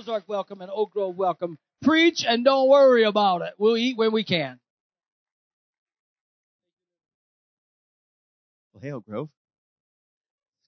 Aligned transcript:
Ozark 0.00 0.24
welcome 0.26 0.62
and 0.62 0.70
Oak 0.74 0.92
Grove 0.92 1.14
welcome. 1.14 1.58
Preach 1.82 2.24
and 2.26 2.42
don't 2.42 2.70
worry 2.70 3.04
about 3.04 3.42
it. 3.42 3.52
We'll 3.58 3.76
eat 3.76 3.98
when 3.98 4.12
we 4.12 4.24
can. 4.24 4.58
Well, 8.72 8.80
hey, 8.82 8.92
Oak 8.92 9.04
Grove. 9.04 9.28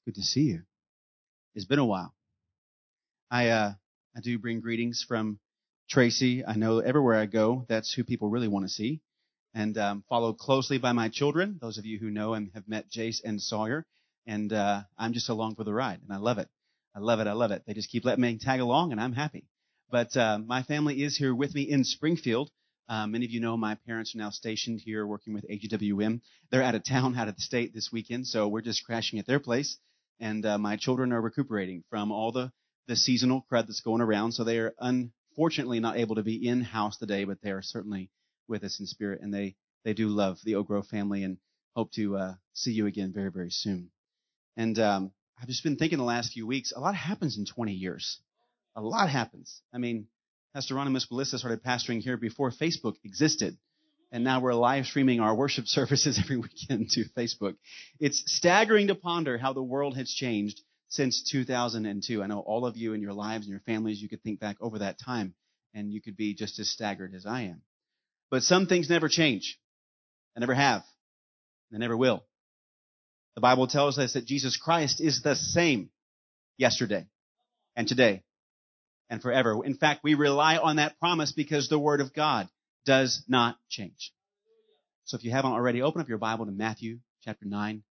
Good 0.05 0.17
to 0.17 0.23
see 0.23 0.43
you. 0.43 0.63
It's 1.55 1.65
been 1.65 1.79
a 1.79 1.87
while. 1.87 2.13
I, 3.31 3.49
uh, 3.49 3.73
I 4.15 4.21
do 4.21 4.39
bring 4.39 4.61
greetings 4.61 5.03
from 5.09 5.39
Tracy. 5.89 6.45
I 6.45 6.57
know 6.57 6.81
everywhere 6.81 7.19
I 7.19 7.25
go, 7.25 7.65
that's 7.71 7.95
who 7.95 8.05
people 8.05 8.29
really 8.29 8.49
want 8.49 8.67
to 8.67 8.71
see. 8.71 9.01
And 9.55 9.79
um, 9.79 10.05
followed 10.11 10.37
closely 10.37 10.77
by 10.77 10.93
my 10.93 11.09
children, 11.09 11.57
those 11.59 11.79
of 11.79 11.87
you 11.87 11.99
who 11.99 12.11
know 12.11 12.35
and 12.35 12.51
have 12.53 12.69
met 12.69 12.91
Jace 12.91 13.23
and 13.25 13.41
Sawyer. 13.41 13.87
And 14.27 14.53
uh, 14.53 14.83
I'm 14.99 15.15
just 15.15 15.31
along 15.31 15.55
for 15.55 15.65
the 15.65 15.73
ride, 15.73 16.01
and 16.03 16.13
I 16.13 16.19
love 16.19 16.37
it. 16.37 16.51
I 16.95 17.01
love 17.01 17.21
it. 17.21 17.27
I 17.27 17.33
love 17.33 17.51
it. 17.53 17.63
They 17.67 17.75
just 17.75 17.91
keep 17.91 18.05
letting 18.05 18.23
me 18.23 18.39
tag 18.39 18.61
along, 18.61 18.93
and 18.93 19.01
I'm 19.01 19.15
happy. 19.15 19.47
But 19.91 20.17
uh, 20.17 20.39
my 20.39 20.63
family 20.63 21.03
is 21.03 21.17
here 21.17 21.35
with 21.35 21.55
me 21.55 21.63
in 21.63 21.85
Springfield. 21.85 22.51
Uh, 22.89 23.07
many 23.07 23.25
of 23.25 23.31
you 23.31 23.41
know 23.41 23.57
my 23.57 23.77
parents 23.87 24.15
are 24.15 24.19
now 24.19 24.31
stationed 24.31 24.81
here 24.85 25.07
working 25.07 25.33
with 25.33 25.47
AGWM. 25.49 26.21
They're 26.51 26.63
out 26.63 26.75
of 26.75 26.85
town, 26.85 27.17
out 27.17 27.29
of 27.29 27.37
the 27.37 27.41
state 27.41 27.73
this 27.73 27.91
weekend, 27.93 28.27
so 28.27 28.49
we're 28.49 28.61
just 28.61 28.85
crashing 28.85 29.19
at 29.19 29.27
their 29.27 29.41
place. 29.41 29.79
And 30.21 30.45
uh, 30.45 30.59
my 30.59 30.77
children 30.77 31.13
are 31.13 31.21
recuperating 31.21 31.85
from 31.89 32.13
all 32.13 32.33
the, 32.33 32.53
the 32.89 32.97
seasonal 32.97 33.47
crud 33.51 33.67
that's 33.67 33.81
going 33.81 34.03
around, 34.03 34.33
so 34.33 34.45
they 34.45 34.59
are 34.59 34.75
unfortunately 34.79 35.81
not 35.81 35.97
able 35.97 36.17
to 36.17 36.23
be 36.23 36.47
in 36.47 36.61
house 36.61 36.99
today, 36.99 37.25
but 37.25 37.41
they 37.43 37.51
are 37.51 37.63
certainly 37.63 38.11
with 38.49 38.65
us 38.65 38.81
in 38.81 38.87
spirit, 38.87 39.21
and 39.23 39.33
they, 39.33 39.57
they 39.85 39.95
do 39.95 40.09
love 40.09 40.39
the 40.45 40.57
Oak 40.57 40.67
Grove 40.67 40.87
family 40.87 41.23
and 41.23 41.39
hope 41.75 41.91
to 41.93 42.17
uh, 42.17 42.35
see 42.53 42.73
you 42.73 42.87
again 42.87 43.13
very, 43.15 43.31
very 43.31 43.51
soon. 43.51 43.91
And 44.57 44.79
um, 44.79 45.13
I've 45.43 45.49
just 45.49 45.65
been 45.65 45.75
thinking 45.75 45.99
the 45.99 46.05
last 46.05 46.35
few 46.35 46.47
weeks, 46.47 46.73
a 46.75 46.79
lot 46.79 46.95
happens 46.95 47.37
in 47.37 47.45
20 47.45 47.73
years. 47.73 48.21
A 48.77 48.81
lot 48.81 49.11
happens. 49.11 49.61
I 49.75 49.79
mean, 49.79 50.07
Pastor 50.55 50.77
Ron 50.77 50.87
and 50.87 50.95
Miss 50.95 51.11
Melissa 51.11 51.37
started 51.37 51.65
pastoring 51.65 52.01
here 52.01 52.17
before 52.17 52.53
Facebook 52.53 52.95
existed. 53.03 53.59
And 54.13 54.23
now 54.23 54.41
we're 54.41 54.55
live 54.55 54.87
streaming 54.87 55.19
our 55.19 55.35
worship 55.35 55.67
services 55.67 56.21
every 56.23 56.37
weekend 56.37 56.91
to 56.91 57.07
Facebook. 57.17 57.57
It's 57.99 58.23
staggering 58.27 58.87
to 58.87 58.95
ponder 58.95 59.37
how 59.37 59.53
the 59.53 59.63
world 59.63 59.97
has 59.97 60.13
changed 60.13 60.61
since 60.89 61.29
2002. 61.33 62.23
I 62.23 62.27
know 62.29 62.39
all 62.39 62.65
of 62.65 62.77
you 62.77 62.93
in 62.93 63.03
your 63.03 63.13
lives 63.13 63.47
and 63.47 63.51
your 63.51 63.63
families, 63.63 64.01
you 64.01 64.09
could 64.09 64.23
think 64.23 64.39
back 64.39 64.59
over 64.61 64.79
that 64.79 65.01
time 65.05 65.35
and 65.75 65.93
you 65.93 66.01
could 66.01 66.17
be 66.17 66.35
just 66.35 66.61
as 66.61 66.71
staggered 66.71 67.15
as 67.17 67.27
I 67.27 67.43
am. 67.43 67.63
But 68.31 68.45
some 68.45 68.67
things 68.67 68.89
never 68.89 69.09
change. 69.09 69.59
They 70.37 70.41
never 70.41 70.55
have. 70.55 70.85
They 71.73 71.79
never 71.79 71.97
will. 71.97 72.23
The 73.35 73.41
Bible 73.41 73.67
tells 73.67 73.99
us 73.99 74.13
that 74.13 74.27
Jesus 74.27 74.57
Christ 74.57 75.01
is 75.01 75.23
the 75.23 75.35
same 75.35 75.91
yesterday 76.59 77.07
and 77.75 77.89
today 77.89 78.23
and 79.09 79.23
forever. 79.23 79.65
In 79.65 79.75
fact, 79.75 80.05
we 80.05 80.15
rely 80.15 80.59
on 80.59 80.77
that 80.77 80.99
promise 80.99 81.33
because 81.33 81.69
the 81.69 81.79
Word 81.79 82.01
of 82.01 82.13
God 82.13 82.49
does 82.85 83.23
not 83.29 83.57
change. 83.71 84.13
So 85.05 85.17
if 85.17 85.25
you 85.25 85.31
haven't 85.31 85.53
already, 85.53 85.83
open 85.83 86.01
up 86.01 86.09
your 86.09 86.19
Bible 86.19 86.47
to 86.47 86.53
Matthew 86.53 86.99
chapter 87.23 87.47
9, 87.47 87.83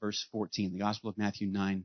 verse 0.00 0.24
14. 0.30 0.72
The 0.72 0.78
Gospel 0.78 1.10
of 1.10 1.18
Matthew 1.18 1.48
9, 1.48 1.84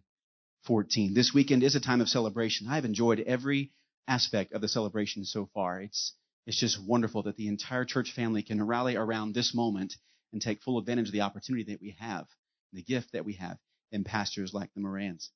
14. 0.65 1.13
This 1.13 1.33
weekend 1.33 1.63
is 1.63 1.75
a 1.75 1.80
time 1.80 2.02
of 2.02 2.09
celebration. 2.09 2.67
I've 2.69 2.85
enjoyed 2.85 3.19
every 3.21 3.71
aspect 4.07 4.53
of 4.53 4.61
the 4.61 4.67
celebration 4.67 5.25
so 5.25 5.49
far. 5.53 5.81
It's, 5.81 6.13
it's 6.45 6.59
just 6.59 6.83
wonderful 6.83 7.23
that 7.23 7.37
the 7.37 7.47
entire 7.47 7.85
church 7.85 8.13
family 8.15 8.43
can 8.43 8.65
rally 8.65 8.95
around 8.95 9.33
this 9.33 9.55
moment 9.55 9.95
and 10.31 10.41
take 10.41 10.61
full 10.61 10.77
advantage 10.77 11.07
of 11.07 11.13
the 11.13 11.21
opportunity 11.21 11.71
that 11.71 11.81
we 11.81 11.95
have 11.99 12.27
the 12.73 12.84
gift 12.84 13.14
that 13.14 13.25
we 13.25 13.34
have 13.34 13.58
in 13.92 14.03
pastors 14.03 14.53
like 14.53 14.73
the 14.73 14.81
Morans. 14.81 15.31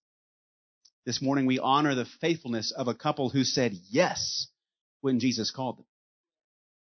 This 1.05 1.21
morning 1.21 1.45
we 1.45 1.59
honor 1.59 1.95
the 1.95 2.05
faithfulness 2.21 2.71
of 2.71 2.87
a 2.87 2.93
couple 2.93 3.29
who 3.29 3.43
said 3.43 3.73
yes 3.89 4.47
when 5.01 5.19
Jesus 5.19 5.51
called 5.51 5.79
them. 5.79 5.85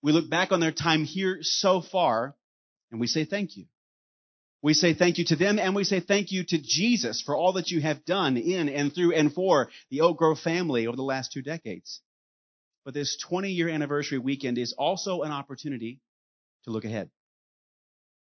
We 0.02 0.11
look 0.11 0.30
back 0.30 0.52
on 0.52 0.59
their 0.59 0.72
time 0.72 1.06
here 1.06 1.39
so 1.41 1.81
far 1.81 2.36
and 2.91 3.00
we 3.00 3.08
say 3.08 3.25
thank 3.25 3.56
you. 3.56 3.66
We 4.61 4.73
say 4.73 4.94
thank 4.94 5.18
you 5.18 5.25
to 5.25 5.38
them 5.38 5.57
and 5.57 5.73
we 5.73 5.85
say 5.85 6.01
thank 6.01 6.31
you 6.31 6.44
to 6.44 6.57
Jesus 6.62 7.22
for 7.22 7.35
all 7.35 7.53
that 7.53 7.72
you 7.72 7.79
have 7.79 8.03
done 8.03 8.35
in 8.35 8.68
and 8.68 8.94
through 8.94 9.13
and 9.13 9.34
for 9.34 9.69
the 9.90 10.02
Oak 10.02 10.18
Grove 10.18 10.40
family 10.40 10.85
over 10.88 10.97
the 10.97 11.03
last 11.03 11.31
two 11.31 11.41
decades. 11.41 12.02
But 12.84 12.94
this 12.94 13.18
20 13.18 13.52
year 13.52 13.69
anniversary 13.69 14.18
weekend 14.18 14.57
is 14.57 14.73
also 14.78 15.22
an 15.22 15.31
opportunity 15.31 16.02
to 16.66 16.72
look 16.72 16.84
ahead. 16.84 17.09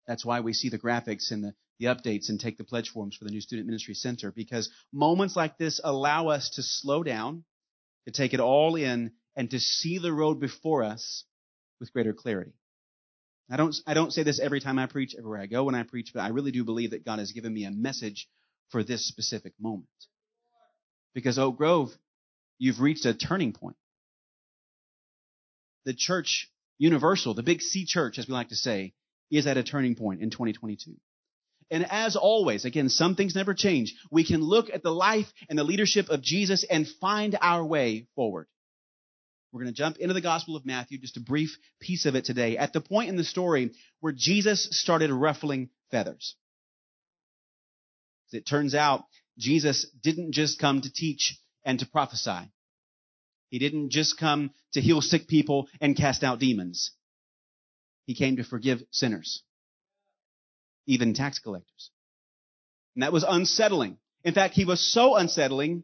That's 0.07 0.25
why 0.25 0.39
we 0.39 0.53
see 0.53 0.69
the 0.69 0.79
graphics 0.79 1.31
and 1.31 1.43
the, 1.43 1.53
the 1.81 1.87
updates 1.87 2.29
and 2.29 2.39
take 2.39 2.57
the 2.57 2.63
pledge 2.63 2.89
forms 2.89 3.15
for 3.15 3.25
the 3.25 3.31
new 3.31 3.41
Student 3.41 3.65
Ministry 3.65 3.95
Center 3.95 4.31
because 4.31 4.69
moments 4.93 5.35
like 5.35 5.57
this 5.57 5.81
allow 5.83 6.27
us 6.27 6.51
to 6.51 6.63
slow 6.63 7.01
down, 7.01 7.43
to 8.05 8.11
take 8.11 8.35
it 8.35 8.39
all 8.39 8.75
in, 8.75 9.11
and 9.35 9.49
to 9.49 9.59
see 9.59 9.97
the 9.97 10.13
road 10.13 10.39
before 10.39 10.83
us 10.83 11.23
with 11.79 11.91
greater 11.91 12.13
clarity. 12.13 12.53
I 13.49 13.57
don't, 13.57 13.75
I 13.87 13.95
don't 13.95 14.13
say 14.13 14.21
this 14.21 14.39
every 14.39 14.61
time 14.61 14.77
I 14.77 14.85
preach, 14.85 15.15
everywhere 15.17 15.41
I 15.41 15.47
go 15.47 15.63
when 15.63 15.75
I 15.75 15.81
preach, 15.81 16.11
but 16.13 16.21
I 16.21 16.27
really 16.27 16.51
do 16.51 16.63
believe 16.63 16.91
that 16.91 17.03
God 17.03 17.17
has 17.17 17.31
given 17.31 17.53
me 17.53 17.65
a 17.65 17.71
message 17.71 18.29
for 18.69 18.83
this 18.83 19.07
specific 19.07 19.53
moment. 19.59 19.87
Because 21.15 21.39
Oak 21.39 21.57
Grove, 21.57 21.89
you've 22.59 22.79
reached 22.79 23.05
a 23.05 23.13
turning 23.13 23.53
point. 23.53 23.75
The 25.85 25.95
church 25.95 26.49
universal, 26.77 27.33
the 27.33 27.43
big 27.43 27.61
C 27.61 27.85
church, 27.85 28.19
as 28.19 28.27
we 28.27 28.33
like 28.35 28.49
to 28.49 28.55
say, 28.55 28.93
is 29.31 29.47
at 29.47 29.57
a 29.57 29.63
turning 29.63 29.95
point 29.95 30.21
in 30.21 30.29
2022. 30.29 30.95
And 31.71 31.89
as 31.89 32.17
always, 32.17 32.65
again, 32.65 32.89
some 32.89 33.15
things 33.15 33.33
never 33.33 33.53
change. 33.53 33.95
We 34.11 34.25
can 34.25 34.41
look 34.41 34.69
at 34.71 34.83
the 34.83 34.91
life 34.91 35.27
and 35.49 35.57
the 35.57 35.63
leadership 35.63 36.09
of 36.09 36.21
Jesus 36.21 36.65
and 36.69 36.85
find 36.99 37.37
our 37.41 37.65
way 37.65 38.07
forward. 38.13 38.47
We're 39.51 39.63
going 39.63 39.73
to 39.73 39.77
jump 39.77 39.97
into 39.97 40.13
the 40.13 40.21
Gospel 40.21 40.55
of 40.55 40.65
Matthew, 40.65 40.99
just 40.99 41.17
a 41.17 41.21
brief 41.21 41.57
piece 41.79 42.05
of 42.05 42.15
it 42.15 42.25
today, 42.25 42.57
at 42.57 42.73
the 42.73 42.81
point 42.81 43.09
in 43.09 43.15
the 43.15 43.23
story 43.23 43.71
where 44.01 44.13
Jesus 44.15 44.67
started 44.71 45.11
ruffling 45.11 45.69
feathers. 45.91 46.35
It 48.31 48.45
turns 48.45 48.75
out 48.75 49.03
Jesus 49.37 49.89
didn't 50.01 50.33
just 50.33 50.59
come 50.59 50.81
to 50.81 50.91
teach 50.91 51.37
and 51.65 51.79
to 51.79 51.85
prophesy. 51.85 52.49
He 53.49 53.59
didn't 53.59 53.89
just 53.89 54.17
come 54.17 54.51
to 54.73 54.81
heal 54.81 55.01
sick 55.01 55.27
people 55.27 55.67
and 55.81 55.97
cast 55.97 56.23
out 56.23 56.39
demons. 56.39 56.91
He 58.05 58.15
came 58.15 58.37
to 58.37 58.43
forgive 58.43 58.81
sinners, 58.91 59.43
even 60.85 61.13
tax 61.13 61.39
collectors. 61.39 61.91
And 62.95 63.03
that 63.03 63.13
was 63.13 63.25
unsettling. 63.27 63.97
In 64.23 64.33
fact, 64.33 64.53
he 64.53 64.65
was 64.65 64.79
so 64.79 65.15
unsettling, 65.15 65.83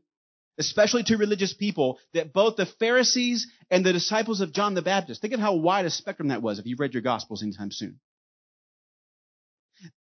especially 0.58 1.03
to 1.03 1.18
religious 1.18 1.53
people, 1.53 2.00
that 2.13 2.34
both 2.34 2.56
the 2.56 2.66
Pharisees 2.66 3.47
and 3.72 3.85
the 3.85 3.94
disciples 3.94 4.41
of 4.41 4.53
John 4.53 4.74
the 4.74 4.81
Baptist, 4.81 5.22
think 5.22 5.34
of 5.34 5.40
how 5.40 5.56
wide 5.56 5.85
a 5.85 5.90
spectrum 5.90 6.30
that 6.30 6.41
was 6.41 6.59
if 6.59 6.66
you've 6.66 6.80
read 6.80 6.94
your 6.94 7.03
Gospels 7.03 7.44
anytime 7.44 7.72
soon. 7.72 8.00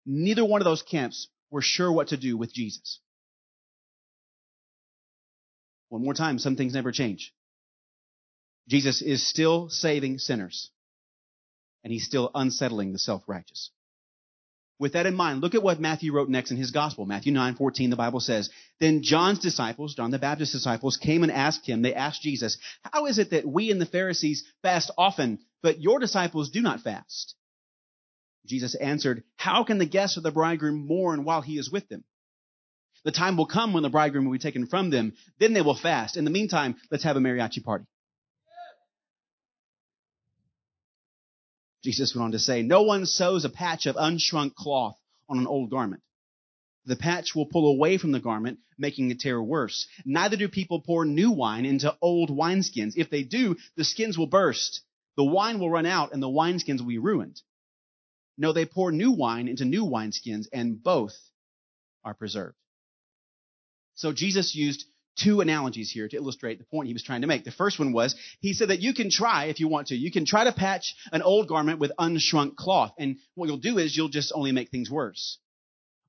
Neither 0.06 0.46
one 0.46 0.62
of 0.62 0.66
those 0.66 0.82
camps 0.82 1.28
were 1.50 1.62
sure 1.62 1.92
what 1.92 2.10
to 2.10 2.18
do 2.18 2.38
with 2.38 2.54
Jesus. 2.54 3.00
One 5.90 6.04
more 6.04 6.14
time, 6.14 6.40
some 6.40 6.56
things 6.56 6.74
never 6.74 6.92
change. 6.92 7.34
Jesus 8.68 9.02
is 9.02 9.28
still 9.28 9.70
saving 9.70 10.18
sinners 10.18 10.72
and 11.84 11.92
he's 11.92 12.06
still 12.06 12.32
unsettling 12.34 12.94
the 12.94 13.00
self-righteous. 13.00 13.72
With 14.84 14.92
that 14.94 15.06
in 15.06 15.16
mind, 15.16 15.40
look 15.40 15.56
at 15.56 15.64
what 15.64 15.80
Matthew 15.80 16.12
wrote 16.12 16.28
next 16.28 16.52
in 16.52 16.58
his 16.58 16.72
gospel. 16.72 17.06
Matthew 17.06 17.32
9:14 17.32 17.90
the 17.90 17.96
Bible 17.96 18.20
says, 18.20 18.50
"Then 18.82 19.02
John's 19.02 19.40
disciples, 19.40 19.96
John 19.96 20.12
the 20.12 20.20
Baptist's 20.20 20.54
disciples 20.54 20.98
came 20.98 21.24
and 21.24 21.32
asked 21.32 21.66
him, 21.66 21.82
they 21.82 21.94
asked 21.94 22.22
Jesus, 22.22 22.58
"How 22.92 23.06
is 23.06 23.18
it 23.18 23.30
that 23.30 23.48
we 23.48 23.72
and 23.72 23.80
the 23.80 23.86
Pharisees 23.86 24.44
fast 24.62 24.92
often, 24.98 25.40
but 25.62 25.80
your 25.80 26.00
disciples 26.00 26.50
do 26.50 26.62
not 26.62 26.82
fast?" 26.82 27.36
Jesus 28.46 28.76
answered, 28.76 29.24
"How 29.38 29.64
can 29.64 29.78
the 29.78 29.86
guests 29.86 30.18
of 30.18 30.24
the 30.24 30.32
bridegroom 30.32 30.86
mourn 30.86 31.24
while 31.24 31.42
he 31.42 31.58
is 31.58 31.72
with 31.72 31.88
them? 31.88 32.04
The 33.06 33.14
time 33.14 33.38
will 33.38 33.46
come 33.46 33.72
when 33.72 33.84
the 33.84 33.90
bridegroom 33.90 34.26
will 34.26 34.34
be 34.34 34.38
taken 34.38 34.68
from 34.68 34.90
them, 34.90 35.14
then 35.40 35.54
they 35.54 35.62
will 35.62 35.76
fast. 35.76 36.18
In 36.18 36.26
the 36.26 36.30
meantime, 36.30 36.76
let's 36.92 37.06
have 37.06 37.16
a 37.16 37.22
mariachi 37.22 37.64
party." 37.64 37.86
Jesus 41.84 42.16
went 42.16 42.26
on 42.26 42.32
to 42.32 42.40
say, 42.40 42.62
no 42.62 42.84
one 42.84 43.06
sews 43.06 43.46
a 43.46 43.50
patch 43.50 43.86
of 43.86 43.96
unshrunk 43.96 44.56
cloth 44.56 44.98
on 45.28 45.38
an 45.38 45.48
old 45.48 45.70
garment. 45.70 46.02
The 46.86 46.96
patch 46.96 47.36
will 47.36 47.46
pull 47.46 47.68
away 47.68 47.98
from 47.98 48.12
the 48.12 48.20
garment, 48.20 48.60
making 48.78 49.08
the 49.08 49.16
tear 49.16 49.42
worse. 49.42 49.88
Neither 50.06 50.38
do 50.38 50.48
people 50.50 50.82
pour 50.82 51.06
new 51.06 51.32
wine 51.32 51.66
into 51.66 51.96
old 52.02 52.30
wineskins. 52.30 52.94
If 52.96 53.10
they 53.10 53.24
do, 53.24 53.58
the 53.76 53.84
skins 53.84 54.18
will 54.18 54.28
burst. 54.28 54.82
The 55.16 55.24
wine 55.24 55.60
will 55.60 55.70
run 55.70 55.86
out 55.86 56.14
and 56.14 56.22
the 56.22 56.28
wineskins 56.28 56.80
will 56.80 56.88
be 56.88 56.98
ruined. 56.98 57.42
No, 58.38 58.52
they 58.52 58.66
pour 58.66 58.92
new 58.92 59.12
wine 59.12 59.48
into 59.48 59.66
new 59.66 59.86
wineskins 59.86 60.48
and 60.52 60.82
both 60.82 61.16
are 62.04 62.14
preserved. 62.14 62.58
So 63.96 64.12
Jesus 64.12 64.56
used 64.56 64.86
two 65.18 65.42
analogies 65.42 65.92
here 65.92 66.08
to 66.08 66.18
illustrate 66.18 66.60
the 66.60 66.66
point 66.66 66.88
he 66.88 66.94
was 66.94 67.04
trying 67.04 67.22
to 67.22 67.28
make. 67.28 67.44
The 67.44 67.52
first 67.52 67.80
one 67.80 67.94
was, 67.94 68.16
he 68.40 68.54
said 68.54 68.70
that 68.70 68.82
you 68.82 68.94
can 68.94 69.10
try, 69.10 69.46
if 69.46 69.60
you 69.60 69.68
want 69.68 69.88
to, 69.88 69.96
you 69.96 70.12
can 70.12 70.26
try 70.26 70.44
to 70.44 70.52
patch 70.52 70.96
an 71.12 71.22
old 71.22 71.48
garment 71.48 71.80
with 71.80 71.92
unshrunk 72.00 72.56
cloth. 72.56 72.94
And 72.98 73.18
what 73.36 73.48
you'll 73.48 73.58
do 73.58 73.78
is 73.78 73.96
you'll 73.96 74.10
just 74.10 74.32
only 74.36 74.52
make 74.52 74.70
things 74.70 74.90
worse. 74.90 75.38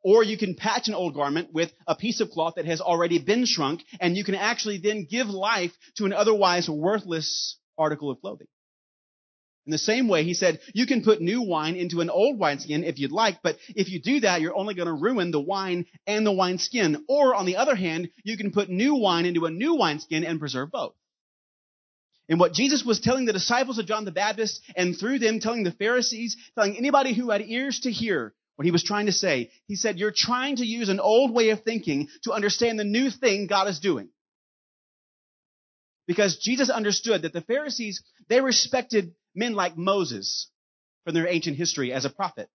Or 0.02 0.22
you 0.22 0.36
can 0.36 0.54
patch 0.54 0.88
an 0.88 0.94
old 0.94 1.14
garment 1.14 1.52
with 1.52 1.72
a 1.86 1.94
piece 1.94 2.20
of 2.20 2.30
cloth 2.30 2.54
that 2.56 2.66
has 2.66 2.80
already 2.80 3.18
been 3.18 3.46
shrunk, 3.46 3.82
and 4.00 4.16
you 4.16 4.24
can 4.24 4.34
actually 4.34 4.78
then 4.78 5.06
give 5.10 5.28
life 5.28 5.72
to 5.96 6.04
an 6.04 6.12
otherwise 6.12 6.68
worthless 6.68 7.56
article 7.78 8.10
of 8.10 8.20
clothing. 8.20 8.46
In 9.66 9.70
the 9.70 9.78
same 9.78 10.08
way, 10.08 10.24
he 10.24 10.34
said, 10.34 10.60
you 10.74 10.86
can 10.86 11.02
put 11.02 11.22
new 11.22 11.40
wine 11.40 11.76
into 11.76 12.02
an 12.02 12.10
old 12.10 12.38
wineskin 12.38 12.84
if 12.84 12.98
you'd 12.98 13.12
like, 13.12 13.38
but 13.42 13.56
if 13.74 13.88
you 13.88 13.98
do 13.98 14.20
that, 14.20 14.42
you're 14.42 14.54
only 14.56 14.74
going 14.74 14.88
to 14.88 14.92
ruin 14.92 15.30
the 15.30 15.40
wine 15.40 15.86
and 16.06 16.26
the 16.26 16.32
wineskin. 16.32 17.04
Or 17.08 17.34
on 17.34 17.46
the 17.46 17.56
other 17.56 17.74
hand, 17.74 18.10
you 18.24 18.36
can 18.36 18.52
put 18.52 18.68
new 18.68 18.96
wine 18.96 19.24
into 19.24 19.46
a 19.46 19.50
new 19.50 19.76
wineskin 19.76 20.22
and 20.24 20.38
preserve 20.38 20.70
both. 20.70 20.94
And 22.28 22.38
what 22.38 22.52
Jesus 22.52 22.84
was 22.84 23.00
telling 23.00 23.24
the 23.24 23.32
disciples 23.32 23.78
of 23.78 23.86
John 23.86 24.04
the 24.04 24.10
Baptist 24.10 24.62
and 24.76 24.96
through 24.96 25.18
them 25.18 25.40
telling 25.40 25.62
the 25.62 25.72
Pharisees, 25.72 26.36
telling 26.54 26.76
anybody 26.76 27.14
who 27.14 27.30
had 27.30 27.42
ears 27.42 27.80
to 27.80 27.90
hear 27.90 28.34
what 28.56 28.64
he 28.66 28.70
was 28.70 28.84
trying 28.84 29.06
to 29.06 29.12
say, 29.12 29.50
he 29.66 29.76
said, 29.76 29.98
you're 29.98 30.12
trying 30.14 30.56
to 30.56 30.64
use 30.64 30.88
an 30.88 31.00
old 31.00 31.32
way 31.32 31.50
of 31.50 31.62
thinking 31.62 32.08
to 32.22 32.32
understand 32.32 32.78
the 32.78 32.84
new 32.84 33.10
thing 33.10 33.46
God 33.46 33.68
is 33.68 33.80
doing. 33.80 34.08
Because 36.06 36.38
Jesus 36.38 36.70
understood 36.70 37.22
that 37.22 37.32
the 37.32 37.40
Pharisees, 37.40 38.02
they 38.28 38.40
respected 38.40 39.14
men 39.34 39.54
like 39.54 39.76
Moses 39.76 40.50
from 41.04 41.14
their 41.14 41.28
ancient 41.28 41.56
history 41.56 41.92
as 41.92 42.04
a 42.04 42.10
prophet. 42.10 42.48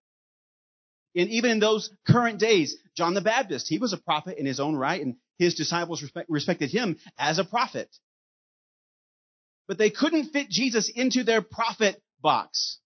And 1.16 1.30
even 1.30 1.52
in 1.52 1.60
those 1.60 1.90
current 2.08 2.40
days, 2.40 2.78
John 2.96 3.16
the 3.16 3.22
Baptist, 3.22 3.68
he 3.68 3.80
was 3.80 3.94
a 3.94 3.98
prophet 3.98 4.38
in 4.38 4.46
his 4.46 4.60
own 4.60 4.76
right, 4.76 5.02
and 5.02 5.16
his 5.40 5.56
disciples 5.56 6.04
respect, 6.04 6.30
respected 6.30 6.70
him 6.70 6.98
as 7.18 7.40
a 7.40 7.44
prophet. 7.44 7.90
But 9.68 9.78
they 9.78 9.90
couldn't 9.90 10.32
fit 10.32 10.50
Jesus 10.50 10.90
into 10.90 11.24
their 11.24 11.42
prophet 11.42 12.02
box. 12.22 12.80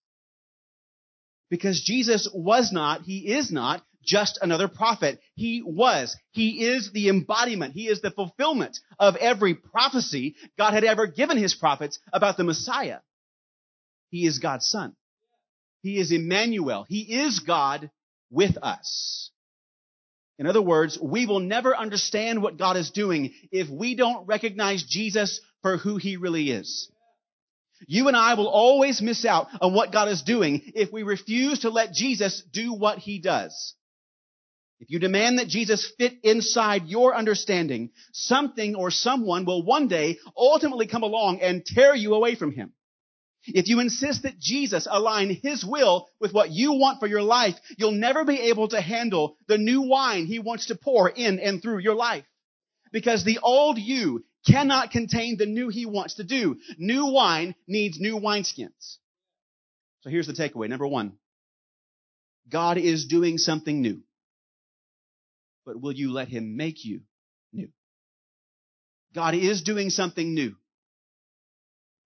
Because 1.49 1.81
Jesus 1.81 2.29
was 2.33 2.71
not, 2.71 3.01
he 3.01 3.33
is 3.33 3.51
not 3.51 3.83
just 4.03 4.39
another 4.41 4.67
prophet. 4.67 5.19
He 5.35 5.61
was. 5.63 6.15
He 6.31 6.65
is 6.65 6.91
the 6.91 7.09
embodiment. 7.09 7.73
He 7.73 7.87
is 7.87 8.01
the 8.01 8.11
fulfillment 8.11 8.79
of 8.99 9.15
every 9.15 9.55
prophecy 9.55 10.35
God 10.57 10.73
had 10.73 10.83
ever 10.83 11.07
given 11.07 11.37
his 11.37 11.55
prophets 11.55 11.99
about 12.11 12.37
the 12.37 12.43
Messiah. 12.43 12.99
He 14.09 14.25
is 14.25 14.39
God's 14.39 14.67
son. 14.67 14.95
He 15.81 15.97
is 15.97 16.11
Emmanuel. 16.11 16.85
He 16.87 17.01
is 17.01 17.39
God 17.39 17.89
with 18.29 18.57
us. 18.61 19.31
In 20.39 20.47
other 20.47 20.61
words, 20.61 20.97
we 20.99 21.25
will 21.25 21.39
never 21.39 21.75
understand 21.75 22.41
what 22.41 22.57
God 22.57 22.75
is 22.77 22.91
doing 22.91 23.33
if 23.51 23.69
we 23.69 23.95
don't 23.95 24.25
recognize 24.25 24.83
Jesus 24.83 25.41
for 25.61 25.77
who 25.77 25.97
he 25.97 26.17
really 26.17 26.49
is. 26.49 26.89
You 27.87 28.07
and 28.07 28.17
I 28.17 28.33
will 28.35 28.47
always 28.47 29.01
miss 29.01 29.25
out 29.25 29.47
on 29.61 29.73
what 29.73 29.91
God 29.91 30.07
is 30.07 30.23
doing 30.23 30.61
if 30.73 30.91
we 30.91 31.03
refuse 31.03 31.59
to 31.59 31.69
let 31.69 31.93
Jesus 31.93 32.41
do 32.51 32.73
what 32.73 32.97
he 32.97 33.19
does. 33.19 33.75
If 34.79 34.89
you 34.89 34.99
demand 34.99 35.39
that 35.39 35.47
Jesus 35.47 35.89
fit 35.97 36.13
inside 36.23 36.87
your 36.87 37.15
understanding, 37.15 37.91
something 38.11 38.75
or 38.75 38.91
someone 38.91 39.45
will 39.45 39.63
one 39.63 39.87
day 39.87 40.17
ultimately 40.35 40.87
come 40.87 41.03
along 41.03 41.39
and 41.41 41.65
tear 41.65 41.95
you 41.95 42.13
away 42.13 42.35
from 42.35 42.51
him. 42.51 42.73
If 43.45 43.67
you 43.67 43.79
insist 43.79 44.23
that 44.23 44.39
Jesus 44.39 44.87
align 44.89 45.29
his 45.29 45.65
will 45.65 46.07
with 46.19 46.33
what 46.33 46.51
you 46.51 46.73
want 46.73 46.99
for 46.99 47.07
your 47.07 47.21
life, 47.21 47.55
you'll 47.77 47.91
never 47.91 48.23
be 48.23 48.39
able 48.49 48.69
to 48.69 48.79
handle 48.79 49.35
the 49.47 49.57
new 49.57 49.81
wine 49.81 50.25
he 50.25 50.39
wants 50.39 50.67
to 50.67 50.75
pour 50.75 51.09
in 51.09 51.39
and 51.39 51.61
through 51.61 51.79
your 51.79 51.95
life. 51.95 52.25
Because 52.91 53.23
the 53.23 53.39
old 53.41 53.77
you 53.77 54.23
cannot 54.47 54.91
contain 54.91 55.37
the 55.37 55.45
new 55.45 55.69
he 55.69 55.85
wants 55.85 56.15
to 56.15 56.23
do. 56.23 56.57
New 56.77 57.07
wine 57.07 57.55
needs 57.67 57.99
new 57.99 58.17
wineskins. 58.17 58.97
So 60.01 60.09
here's 60.09 60.27
the 60.27 60.33
takeaway. 60.33 60.69
Number 60.69 60.87
one, 60.87 61.13
God 62.49 62.77
is 62.77 63.05
doing 63.05 63.37
something 63.37 63.81
new. 63.81 64.03
But 65.65 65.81
will 65.81 65.93
you 65.93 66.11
let 66.11 66.27
him 66.27 66.57
make 66.57 66.83
you 66.83 67.01
new? 67.51 67.69
God 69.13 69.35
is 69.35 69.61
doing 69.63 69.89
something 69.89 70.33
new. 70.33 70.55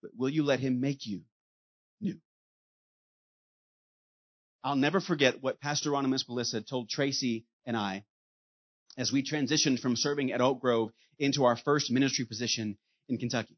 But 0.02 0.12
will 0.16 0.28
you 0.28 0.44
let 0.44 0.60
him 0.60 0.80
make 0.80 1.06
you 1.06 1.22
new? 2.00 2.18
I'll 4.62 4.76
never 4.76 5.00
forget 5.00 5.42
what 5.42 5.60
Pastor 5.60 5.90
Ron 5.92 6.08
Melissa 6.28 6.60
told 6.60 6.88
Tracy 6.88 7.46
and 7.64 7.76
I 7.76 8.04
as 8.96 9.12
we 9.12 9.22
transitioned 9.22 9.80
from 9.80 9.96
serving 9.96 10.32
at 10.32 10.40
Oak 10.40 10.60
Grove 10.60 10.90
into 11.18 11.44
our 11.44 11.56
first 11.56 11.90
ministry 11.90 12.24
position 12.24 12.76
in 13.08 13.18
Kentucky. 13.18 13.56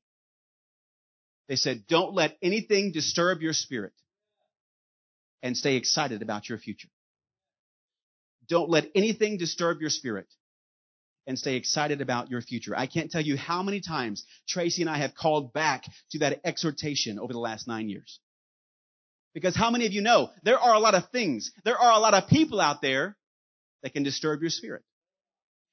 They 1.49 1.57
said, 1.57 1.87
don't 1.89 2.15
let 2.15 2.37
anything 2.43 2.93
disturb 2.93 3.43
your 3.43 3.55
spirit 3.55 3.93
and 5.43 5.57
stay 5.57 5.77
excited 5.77 6.23
about 6.23 6.49
your 6.49 6.59
future. 6.59 6.89
Don't 8.51 8.69
let 8.69 8.91
anything 8.97 9.39
disturb 9.39 9.81
your 9.81 9.91
spirit 9.91 10.27
and 11.27 11.39
stay 11.39 11.55
excited 11.55 12.01
about 12.01 12.31
your 12.31 12.43
future. 12.43 12.75
I 12.77 12.87
can't 12.87 13.11
tell 13.11 13.21
you 13.23 13.37
how 13.37 13.63
many 13.63 13.81
times 13.81 14.25
Tracy 14.49 14.83
and 14.83 14.91
I 14.91 14.99
have 14.99 15.15
called 15.15 15.53
back 15.53 15.85
to 16.11 16.19
that 16.19 16.41
exhortation 16.45 17.21
over 17.21 17.33
the 17.33 17.39
last 17.39 17.69
nine 17.69 17.89
years. 17.89 18.19
Because 19.33 19.55
how 19.55 19.71
many 19.71 19.87
of 19.87 19.93
you 19.93 20.01
know 20.01 20.31
there 20.43 20.59
are 20.59 20.75
a 20.75 20.81
lot 20.81 20.97
of 20.97 21.09
things, 21.11 21.53
there 21.65 21.79
are 21.79 21.93
a 21.93 22.01
lot 22.01 22.15
of 22.15 22.29
people 22.29 22.61
out 22.61 22.83
there 22.83 23.17
that 23.85 23.93
can 23.93 24.03
disturb 24.03 24.41
your 24.41 24.51
spirit. 24.51 24.83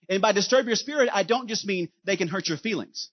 And 0.07 0.21
by 0.21 0.31
disturb 0.31 0.67
your 0.67 0.75
spirit, 0.75 1.09
I 1.11 1.23
don't 1.23 1.47
just 1.47 1.65
mean 1.65 1.89
they 2.05 2.15
can 2.15 2.27
hurt 2.27 2.47
your 2.47 2.59
feelings. 2.59 3.09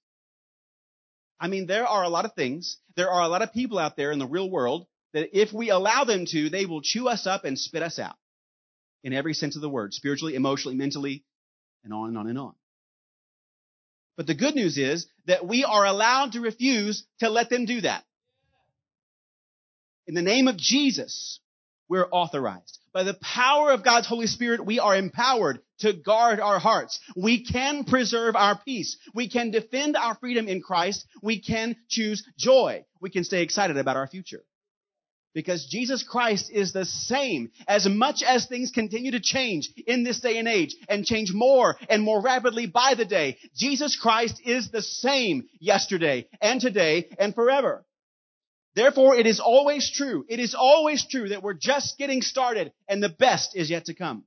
I 1.40 1.48
mean, 1.48 1.66
there 1.66 1.86
are 1.86 2.04
a 2.04 2.10
lot 2.10 2.26
of 2.26 2.34
things, 2.34 2.76
there 2.96 3.10
are 3.10 3.22
a 3.22 3.28
lot 3.28 3.40
of 3.40 3.54
people 3.54 3.78
out 3.78 3.96
there 3.96 4.12
in 4.12 4.18
the 4.18 4.26
real 4.26 4.50
world 4.50 4.86
that 5.14 5.30
if 5.32 5.54
we 5.54 5.70
allow 5.70 6.04
them 6.04 6.26
to, 6.26 6.50
they 6.50 6.66
will 6.66 6.82
chew 6.82 7.08
us 7.08 7.26
up 7.26 7.46
and 7.46 7.58
spit 7.58 7.82
us 7.82 7.98
out. 7.98 8.16
In 9.04 9.12
every 9.12 9.34
sense 9.34 9.54
of 9.54 9.62
the 9.62 9.68
word, 9.68 9.94
spiritually, 9.94 10.34
emotionally, 10.34 10.76
mentally, 10.76 11.24
and 11.84 11.92
on 11.92 12.08
and 12.08 12.18
on 12.18 12.26
and 12.26 12.38
on. 12.38 12.54
But 14.16 14.26
the 14.26 14.34
good 14.34 14.54
news 14.54 14.78
is 14.78 15.06
that 15.26 15.46
we 15.46 15.62
are 15.64 15.84
allowed 15.84 16.32
to 16.32 16.40
refuse 16.40 17.04
to 17.20 17.28
let 17.28 17.50
them 17.50 17.66
do 17.66 17.82
that. 17.82 18.02
In 20.06 20.14
the 20.14 20.22
name 20.22 20.48
of 20.48 20.56
Jesus, 20.56 21.40
we're 21.88 22.08
authorized. 22.10 22.78
By 22.92 23.02
the 23.02 23.18
power 23.20 23.72
of 23.72 23.84
God's 23.84 24.06
Holy 24.06 24.26
Spirit, 24.26 24.64
we 24.64 24.78
are 24.78 24.96
empowered 24.96 25.60
to 25.80 25.92
guard 25.92 26.40
our 26.40 26.58
hearts. 26.58 26.98
We 27.16 27.44
can 27.44 27.84
preserve 27.84 28.36
our 28.36 28.58
peace. 28.64 28.96
We 29.14 29.28
can 29.28 29.50
defend 29.50 29.96
our 29.96 30.14
freedom 30.14 30.48
in 30.48 30.62
Christ. 30.62 31.04
We 31.22 31.42
can 31.42 31.76
choose 31.88 32.26
joy. 32.38 32.84
We 33.00 33.10
can 33.10 33.24
stay 33.24 33.42
excited 33.42 33.76
about 33.76 33.96
our 33.96 34.06
future. 34.06 34.44
Because 35.34 35.66
Jesus 35.66 36.04
Christ 36.04 36.48
is 36.52 36.72
the 36.72 36.84
same 36.84 37.50
as 37.66 37.88
much 37.88 38.22
as 38.22 38.46
things 38.46 38.70
continue 38.70 39.10
to 39.10 39.20
change 39.20 39.68
in 39.84 40.04
this 40.04 40.20
day 40.20 40.38
and 40.38 40.46
age 40.46 40.76
and 40.88 41.04
change 41.04 41.32
more 41.34 41.76
and 41.88 42.02
more 42.02 42.22
rapidly 42.22 42.66
by 42.66 42.94
the 42.96 43.04
day. 43.04 43.36
Jesus 43.56 43.98
Christ 44.00 44.40
is 44.44 44.70
the 44.70 44.80
same 44.80 45.48
yesterday 45.58 46.28
and 46.40 46.60
today 46.60 47.08
and 47.18 47.34
forever. 47.34 47.84
Therefore, 48.76 49.16
it 49.16 49.26
is 49.26 49.40
always 49.40 49.90
true. 49.90 50.24
It 50.28 50.38
is 50.38 50.54
always 50.54 51.04
true 51.06 51.28
that 51.28 51.42
we're 51.42 51.54
just 51.54 51.98
getting 51.98 52.22
started 52.22 52.72
and 52.88 53.02
the 53.02 53.08
best 53.08 53.56
is 53.56 53.70
yet 53.70 53.86
to 53.86 53.94
come. 53.94 54.24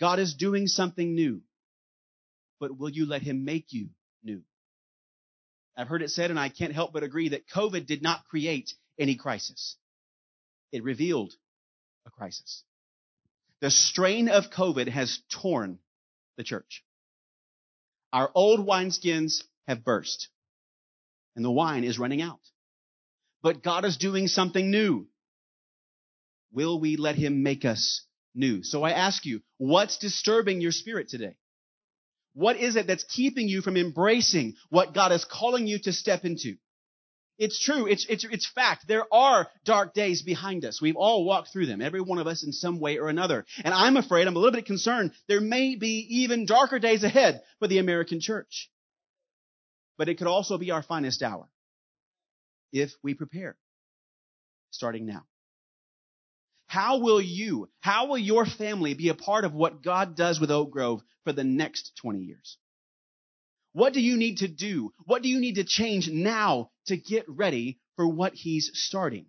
God 0.00 0.18
is 0.18 0.34
doing 0.34 0.66
something 0.66 1.14
new, 1.14 1.42
but 2.60 2.78
will 2.78 2.90
you 2.90 3.06
let 3.06 3.22
him 3.22 3.44
make 3.44 3.72
you 3.72 3.88
new? 4.22 4.42
I've 5.76 5.88
heard 5.88 6.02
it 6.02 6.10
said, 6.10 6.30
and 6.30 6.40
I 6.40 6.48
can't 6.48 6.72
help 6.72 6.94
but 6.94 7.02
agree 7.02 7.30
that 7.30 7.48
COVID 7.48 7.86
did 7.86 8.02
not 8.02 8.24
create 8.30 8.72
any 8.98 9.16
crisis. 9.16 9.76
It 10.72 10.84
revealed 10.84 11.32
a 12.06 12.10
crisis. 12.10 12.62
The 13.60 13.70
strain 13.70 14.28
of 14.28 14.50
COVID 14.50 14.88
has 14.88 15.20
torn 15.30 15.78
the 16.36 16.44
church. 16.44 16.84
Our 18.12 18.30
old 18.34 18.66
wineskins 18.66 19.42
have 19.66 19.84
burst 19.84 20.28
and 21.36 21.44
the 21.44 21.50
wine 21.50 21.84
is 21.84 21.98
running 21.98 22.22
out. 22.22 22.40
But 23.42 23.62
God 23.62 23.84
is 23.84 23.98
doing 23.98 24.26
something 24.26 24.70
new. 24.70 25.06
Will 26.52 26.80
we 26.80 26.96
let 26.96 27.16
him 27.16 27.42
make 27.42 27.64
us 27.64 28.02
new? 28.34 28.62
So 28.62 28.82
I 28.82 28.92
ask 28.92 29.26
you, 29.26 29.42
what's 29.58 29.98
disturbing 29.98 30.60
your 30.60 30.72
spirit 30.72 31.08
today? 31.08 31.36
What 32.32 32.56
is 32.56 32.76
it 32.76 32.86
that's 32.86 33.04
keeping 33.04 33.48
you 33.48 33.60
from 33.60 33.76
embracing 33.76 34.54
what 34.70 34.94
God 34.94 35.12
is 35.12 35.24
calling 35.24 35.66
you 35.66 35.78
to 35.80 35.92
step 35.92 36.24
into? 36.24 36.56
It's 37.38 37.62
true. 37.62 37.86
It's, 37.86 38.06
it's, 38.08 38.24
it's 38.24 38.46
fact. 38.48 38.88
There 38.88 39.04
are 39.12 39.48
dark 39.64 39.92
days 39.92 40.22
behind 40.22 40.64
us. 40.64 40.80
We've 40.80 40.96
all 40.96 41.24
walked 41.24 41.52
through 41.52 41.66
them, 41.66 41.82
every 41.82 42.00
one 42.00 42.18
of 42.18 42.26
us 42.26 42.44
in 42.44 42.52
some 42.52 42.80
way 42.80 42.98
or 42.98 43.08
another. 43.08 43.44
And 43.62 43.74
I'm 43.74 43.96
afraid, 43.96 44.26
I'm 44.26 44.36
a 44.36 44.38
little 44.38 44.56
bit 44.56 44.64
concerned, 44.64 45.12
there 45.28 45.40
may 45.40 45.76
be 45.76 46.06
even 46.22 46.46
darker 46.46 46.78
days 46.78 47.04
ahead 47.04 47.42
for 47.58 47.68
the 47.68 47.78
American 47.78 48.20
church. 48.20 48.70
But 49.98 50.08
it 50.08 50.16
could 50.16 50.26
also 50.26 50.56
be 50.56 50.70
our 50.70 50.82
finest 50.82 51.22
hour 51.22 51.48
if 52.72 52.92
we 53.02 53.14
prepare, 53.14 53.56
starting 54.70 55.06
now. 55.06 55.24
How 56.66 56.98
will 56.98 57.20
you, 57.20 57.68
how 57.80 58.08
will 58.08 58.18
your 58.18 58.44
family 58.44 58.94
be 58.94 59.08
a 59.08 59.14
part 59.14 59.44
of 59.44 59.54
what 59.54 59.82
God 59.82 60.16
does 60.16 60.40
with 60.40 60.50
Oak 60.50 60.70
Grove 60.70 61.02
for 61.24 61.32
the 61.32 61.44
next 61.44 61.92
20 62.00 62.20
years? 62.20 62.58
What 63.76 63.92
do 63.92 64.00
you 64.00 64.16
need 64.16 64.38
to 64.38 64.48
do? 64.48 64.94
What 65.04 65.22
do 65.22 65.28
you 65.28 65.38
need 65.38 65.56
to 65.56 65.64
change 65.64 66.08
now 66.08 66.70
to 66.86 66.96
get 66.96 67.26
ready 67.28 67.78
for 67.96 68.08
what 68.08 68.32
he's 68.32 68.70
starting? 68.72 69.26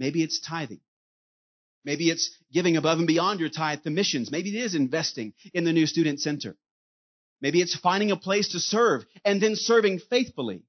Maybe 0.00 0.20
it's 0.20 0.40
tithing. 0.40 0.80
Maybe 1.84 2.10
it's 2.10 2.36
giving 2.52 2.76
above 2.76 2.98
and 2.98 3.06
beyond 3.06 3.38
your 3.38 3.50
tithe 3.50 3.84
to 3.84 3.90
missions. 3.90 4.32
Maybe 4.32 4.48
it 4.48 4.64
is 4.64 4.74
investing 4.74 5.32
in 5.54 5.62
the 5.62 5.72
new 5.72 5.86
student 5.86 6.18
center. 6.18 6.56
Maybe 7.40 7.62
it's 7.62 7.76
finding 7.76 8.10
a 8.10 8.16
place 8.16 8.48
to 8.48 8.58
serve 8.58 9.04
and 9.24 9.40
then 9.40 9.54
serving 9.54 10.00
faithfully. 10.00 10.64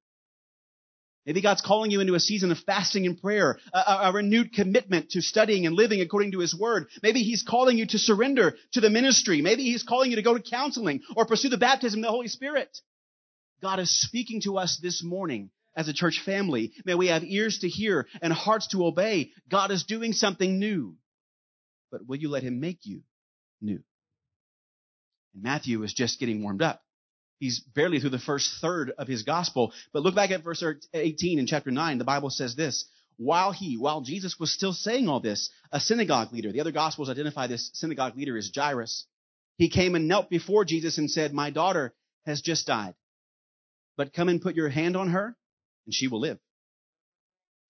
Maybe 1.25 1.41
God's 1.41 1.61
calling 1.61 1.89
you 1.89 2.01
into 2.01 2.15
a 2.15 2.19
season 2.19 2.51
of 2.51 2.59
fasting 2.59 3.05
and 3.05 3.19
prayer, 3.19 3.57
a, 3.73 3.79
a, 3.79 4.11
renewed 4.13 4.53
commitment 4.53 5.11
to 5.11 5.21
studying 5.21 5.65
and 5.65 5.73
living 5.73 6.01
according 6.01 6.33
to 6.33 6.39
His 6.39 6.53
Word. 6.53 6.87
Maybe 7.01 7.21
He's 7.21 7.43
calling 7.43 7.77
you 7.77 7.85
to 7.87 7.97
surrender 7.97 8.55
to 8.73 8.81
the 8.81 8.89
ministry. 8.89 9.41
Maybe 9.41 9.63
He's 9.63 9.83
calling 9.83 10.09
you 10.09 10.17
to 10.17 10.21
go 10.21 10.37
to 10.37 10.43
counseling 10.43 11.01
or 11.15 11.25
pursue 11.25 11.47
the 11.47 11.57
baptism 11.57 11.99
of 11.99 12.03
the 12.03 12.11
Holy 12.11 12.27
Spirit. 12.27 12.77
God 13.61 13.79
is 13.79 14.01
speaking 14.01 14.41
to 14.41 14.57
us 14.57 14.77
this 14.81 15.01
morning 15.01 15.49
as 15.77 15.87
a 15.87 15.93
church 15.93 16.21
family. 16.25 16.73
May 16.83 16.95
we 16.95 17.07
have 17.07 17.23
ears 17.23 17.59
to 17.59 17.69
hear 17.69 18.07
and 18.21 18.33
hearts 18.33 18.67
to 18.69 18.85
obey. 18.85 19.31
God 19.49 19.71
is 19.71 19.85
doing 19.85 20.11
something 20.11 20.59
new. 20.59 20.97
But 21.89 22.05
will 22.05 22.17
you 22.17 22.29
let 22.29 22.43
Him 22.43 22.59
make 22.59 22.79
you 22.83 23.03
new? 23.61 23.79
And 25.33 25.43
Matthew 25.43 25.81
is 25.83 25.93
just 25.93 26.19
getting 26.19 26.43
warmed 26.43 26.61
up. 26.61 26.82
He's 27.43 27.59
barely 27.59 27.99
through 27.99 28.11
the 28.11 28.19
first 28.19 28.61
third 28.61 28.93
of 28.97 29.05
his 29.05 29.23
gospel. 29.23 29.73
But 29.91 30.01
look 30.01 30.15
back 30.15 30.31
at 30.31 30.45
verse 30.45 30.63
18 30.93 31.39
in 31.39 31.45
chapter 31.45 31.71
9. 31.71 31.97
The 31.97 32.05
Bible 32.05 32.29
says 32.29 32.55
this. 32.55 32.85
While 33.17 33.51
he, 33.51 33.75
while 33.77 33.99
Jesus 33.99 34.39
was 34.39 34.49
still 34.49 34.71
saying 34.71 35.09
all 35.09 35.19
this, 35.19 35.49
a 35.69 35.81
synagogue 35.81 36.31
leader, 36.31 36.53
the 36.53 36.61
other 36.61 36.71
gospels 36.71 37.09
identify 37.09 37.47
this 37.47 37.69
synagogue 37.73 38.15
leader 38.15 38.37
as 38.37 38.49
Jairus. 38.55 39.07
He 39.57 39.67
came 39.67 39.93
and 39.95 40.07
knelt 40.07 40.29
before 40.29 40.63
Jesus 40.63 40.97
and 40.97 41.11
said, 41.11 41.33
My 41.33 41.49
daughter 41.49 41.93
has 42.25 42.39
just 42.39 42.65
died. 42.65 42.95
But 43.97 44.13
come 44.13 44.29
and 44.29 44.41
put 44.41 44.55
your 44.55 44.69
hand 44.69 44.95
on 44.95 45.09
her 45.09 45.35
and 45.85 45.93
she 45.93 46.07
will 46.07 46.21
live. 46.21 46.39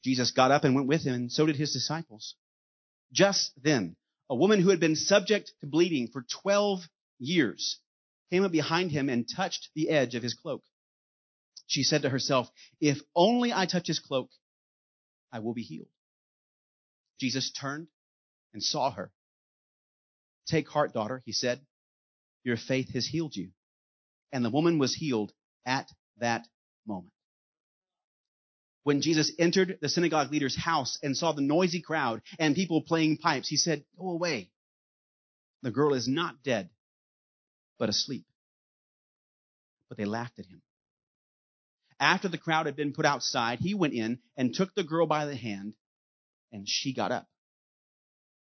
Jesus 0.03 0.29
got 0.29 0.51
up 0.51 0.65
and 0.65 0.75
went 0.75 0.87
with 0.87 1.01
him 1.01 1.15
and 1.15 1.31
so 1.31 1.47
did 1.47 1.55
his 1.55 1.73
disciples. 1.73 2.35
Just 3.11 3.53
then, 3.59 3.95
a 4.29 4.35
woman 4.35 4.61
who 4.61 4.69
had 4.69 4.79
been 4.79 4.95
subject 4.95 5.51
to 5.61 5.65
bleeding 5.65 6.09
for 6.09 6.23
12 6.43 6.81
years 7.17 7.79
came 8.33 8.43
up 8.43 8.51
behind 8.51 8.89
him 8.89 9.09
and 9.09 9.29
touched 9.29 9.69
the 9.75 9.89
edge 9.89 10.15
of 10.15 10.23
his 10.23 10.33
cloak. 10.33 10.63
She 11.67 11.83
said 11.83 12.01
to 12.01 12.09
herself, 12.09 12.49
If 12.81 12.97
only 13.15 13.53
I 13.53 13.67
touch 13.67 13.85
his 13.85 13.99
cloak, 13.99 14.31
I 15.31 15.37
will 15.37 15.53
be 15.53 15.61
healed. 15.61 15.91
Jesus 17.19 17.51
turned 17.51 17.89
and 18.51 18.63
saw 18.63 18.89
her. 18.89 19.11
Take 20.47 20.67
heart, 20.67 20.93
daughter, 20.93 21.21
he 21.25 21.31
said. 21.31 21.61
Your 22.43 22.57
faith 22.57 22.93
has 22.95 23.05
healed 23.05 23.35
you. 23.35 23.51
And 24.31 24.43
the 24.43 24.49
woman 24.49 24.79
was 24.79 24.95
healed 24.95 25.31
at 25.63 25.91
that 26.17 26.47
moment. 26.87 27.13
When 28.81 29.01
Jesus 29.01 29.31
entered 29.37 29.77
the 29.79 29.89
synagogue 29.89 30.31
leader's 30.31 30.57
house 30.57 30.97
and 31.03 31.15
saw 31.15 31.33
the 31.33 31.41
noisy 31.43 31.81
crowd 31.81 32.23
and 32.39 32.55
people 32.55 32.81
playing 32.81 33.17
pipes, 33.17 33.47
he 33.47 33.57
said, 33.57 33.85
Go 33.95 34.09
away. 34.09 34.49
The 35.61 35.69
girl 35.69 35.93
is 35.93 36.07
not 36.07 36.41
dead, 36.41 36.71
but 37.79 37.89
asleep. 37.89 38.25
But 39.89 39.97
they 39.97 40.05
laughed 40.05 40.39
at 40.39 40.45
him. 40.45 40.61
After 41.99 42.27
the 42.27 42.37
crowd 42.37 42.65
had 42.65 42.75
been 42.75 42.93
put 42.93 43.05
outside, 43.05 43.59
he 43.59 43.73
went 43.73 43.93
in 43.93 44.19
and 44.35 44.53
took 44.53 44.73
the 44.75 44.83
girl 44.83 45.05
by 45.05 45.25
the 45.25 45.35
hand, 45.35 45.73
and 46.51 46.67
she 46.67 46.93
got 46.93 47.11
up. 47.11 47.27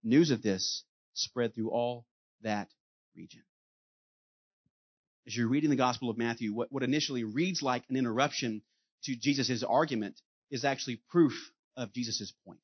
News 0.04 0.32
of 0.32 0.42
this 0.42 0.84
spread 1.14 1.56
through 1.56 1.70
all 1.70 2.06
that 2.42 2.70
region. 3.16 3.44
As 5.28 5.36
you're 5.36 5.48
reading 5.48 5.70
the 5.70 5.76
Gospel 5.76 6.10
of 6.10 6.18
Matthew, 6.18 6.54
what, 6.54 6.72
what 6.72 6.84
initially 6.84 7.24
reads 7.24 7.62
like 7.64 7.84
an 7.90 7.96
interruption 7.96 8.62
to 9.06 9.16
Jesus' 9.16 9.64
argument 9.64 10.20
is 10.52 10.66
actually 10.66 11.02
proof 11.10 11.34
of 11.76 11.94
Jesus' 11.94 12.34
point. 12.46 12.60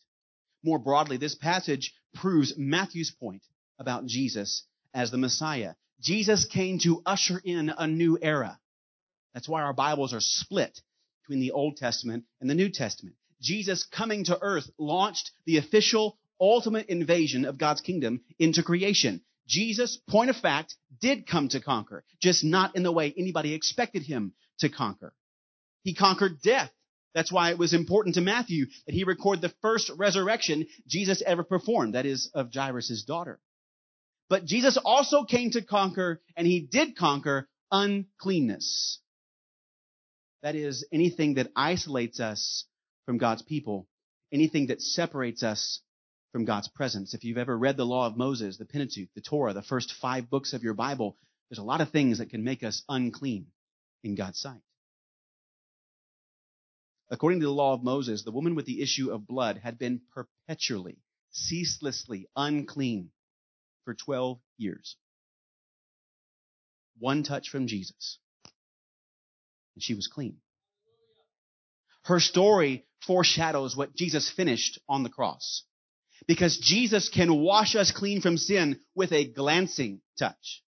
More 0.63 0.77
broadly, 0.77 1.18
this 1.18 1.36
passage 1.36 1.94
proves 2.13 2.53
Matthew's 2.58 3.12
point 3.12 3.44
about 3.80 4.06
Jesus 4.06 4.63
as 4.94 5.10
the 5.10 5.18
Messiah. 5.18 5.74
Jesus 6.01 6.46
came 6.46 6.79
to 6.79 7.01
usher 7.05 7.39
in 7.43 7.70
a 7.70 7.88
new 7.88 8.17
era. 8.22 8.60
That's 9.34 9.48
why 9.48 9.62
our 9.62 9.74
Bibles 9.74 10.13
are 10.13 10.20
split 10.20 10.81
between 11.22 11.39
the 11.39 11.51
Old 11.51 11.77
Testament 11.77 12.25
and 12.39 12.50
the 12.50 12.55
New 12.55 12.70
Testament. 12.70 13.15
Jesus 13.41 13.86
coming 13.86 14.25
to 14.25 14.39
earth 14.41 14.70
launched 14.77 15.31
the 15.46 15.58
official 15.58 16.17
ultimate 16.39 16.88
invasion 16.88 17.46
of 17.46 17.58
God's 17.58 17.81
kingdom 17.81 18.22
into 18.39 18.63
creation. 18.63 19.22
Jesus, 19.48 19.98
point 20.10 20.29
of 20.29 20.36
fact, 20.36 20.75
did 21.01 21.27
come 21.27 21.50
to 21.50 21.60
conquer, 21.60 22.03
just 22.22 22.43
not 22.43 22.75
in 22.75 22.84
the 22.84 22.91
way 22.91 23.13
anybody 23.15 23.53
expected 23.53 24.03
him 24.03 24.34
to 24.60 24.70
conquer. 24.70 25.13
He 25.84 25.93
conquered 25.93 26.41
death. 26.41 26.72
That's 27.13 27.31
why 27.31 27.51
it 27.51 27.58
was 27.58 27.74
important 27.74 28.15
to 28.15 28.22
Matthew 28.22 28.67
that 28.86 28.96
he 28.96 29.03
record 29.03 29.41
the 29.41 29.53
first 29.62 29.91
resurrection 29.98 30.67
Jesus 30.88 31.22
ever 31.25 31.43
performed, 31.43 31.96
that 31.96 32.05
is, 32.05 32.31
of 32.34 32.53
Jairus' 32.53 33.03
daughter. 33.03 33.39
But 34.31 34.45
Jesus 34.45 34.77
also 34.77 35.25
came 35.25 35.51
to 35.51 35.61
conquer, 35.61 36.21
and 36.38 36.47
he 36.47 36.61
did 36.61 36.95
conquer 36.95 37.50
uncleanness. 37.69 39.01
That 40.41 40.55
is, 40.55 40.88
anything 40.89 41.33
that 41.33 41.51
isolates 41.53 42.21
us 42.21 42.63
from 43.05 43.17
God's 43.17 43.41
people, 43.41 43.89
anything 44.31 44.67
that 44.67 44.81
separates 44.81 45.43
us 45.43 45.81
from 46.31 46.45
God's 46.45 46.69
presence. 46.69 47.13
If 47.13 47.25
you've 47.25 47.38
ever 47.38 47.57
read 47.57 47.75
the 47.75 47.85
law 47.85 48.07
of 48.07 48.15
Moses, 48.15 48.55
the 48.55 48.63
Pentateuch, 48.63 49.09
the 49.15 49.21
Torah, 49.21 49.51
the 49.51 49.61
first 49.61 49.91
five 50.01 50.29
books 50.29 50.53
of 50.53 50.63
your 50.63 50.75
Bible, 50.75 51.17
there's 51.50 51.59
a 51.59 51.63
lot 51.63 51.81
of 51.81 51.89
things 51.89 52.19
that 52.19 52.29
can 52.29 52.45
make 52.45 52.63
us 52.63 52.83
unclean 52.88 53.47
in 54.01 54.15
God's 54.15 54.39
sight. 54.39 54.61
According 57.09 57.41
to 57.41 57.47
the 57.47 57.51
law 57.51 57.73
of 57.73 57.83
Moses, 57.83 58.23
the 58.23 58.31
woman 58.31 58.55
with 58.55 58.65
the 58.65 58.81
issue 58.81 59.11
of 59.11 59.27
blood 59.27 59.59
had 59.61 59.77
been 59.77 60.00
perpetually, 60.13 61.00
ceaselessly 61.31 62.29
unclean 62.33 63.11
for 63.85 63.93
12 63.93 64.39
years. 64.57 64.95
One 67.00 67.23
touch 67.23 67.50
from 67.50 67.67
Jesus, 67.67 68.19
and 69.75 69.83
she 69.83 69.95
was 69.95 70.07
clean. 70.07 70.38
Her 72.03 72.19
story 72.19 72.85
foreshadows 73.05 73.75
what 73.75 73.95
Jesus 73.95 74.29
finished 74.29 74.79
on 74.88 75.03
the 75.03 75.09
cross. 75.09 75.63
Because 76.27 76.57
Jesus 76.57 77.09
can 77.09 77.41
wash 77.41 77.75
us 77.75 77.91
clean 77.91 78.21
from 78.21 78.38
sin 78.38 78.79
with 78.95 79.11
a 79.11 79.25
glancing 79.25 80.01
touch. 80.19 80.61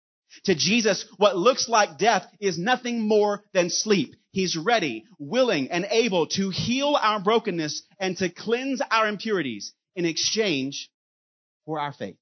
To 0.46 0.56
Jesus, 0.56 1.06
what 1.18 1.38
looks 1.38 1.70
like 1.70 2.00
death 2.00 2.26
is 2.40 2.58
nothing 2.58 3.08
more 3.08 3.44
than 3.54 3.70
sleep. 3.70 4.16
He's 4.32 4.58
ready, 4.58 5.06
willing, 5.20 5.70
and 5.70 5.86
able 5.92 6.26
to 6.28 6.50
heal 6.50 6.98
our 7.00 7.20
brokenness 7.20 7.84
and 8.00 8.18
to 8.18 8.30
cleanse 8.30 8.82
our 8.90 9.08
impurities 9.08 9.74
in 9.96 10.06
exchange 10.06 10.90
for 11.66 11.80
our 11.80 11.94
faith. 11.94 12.18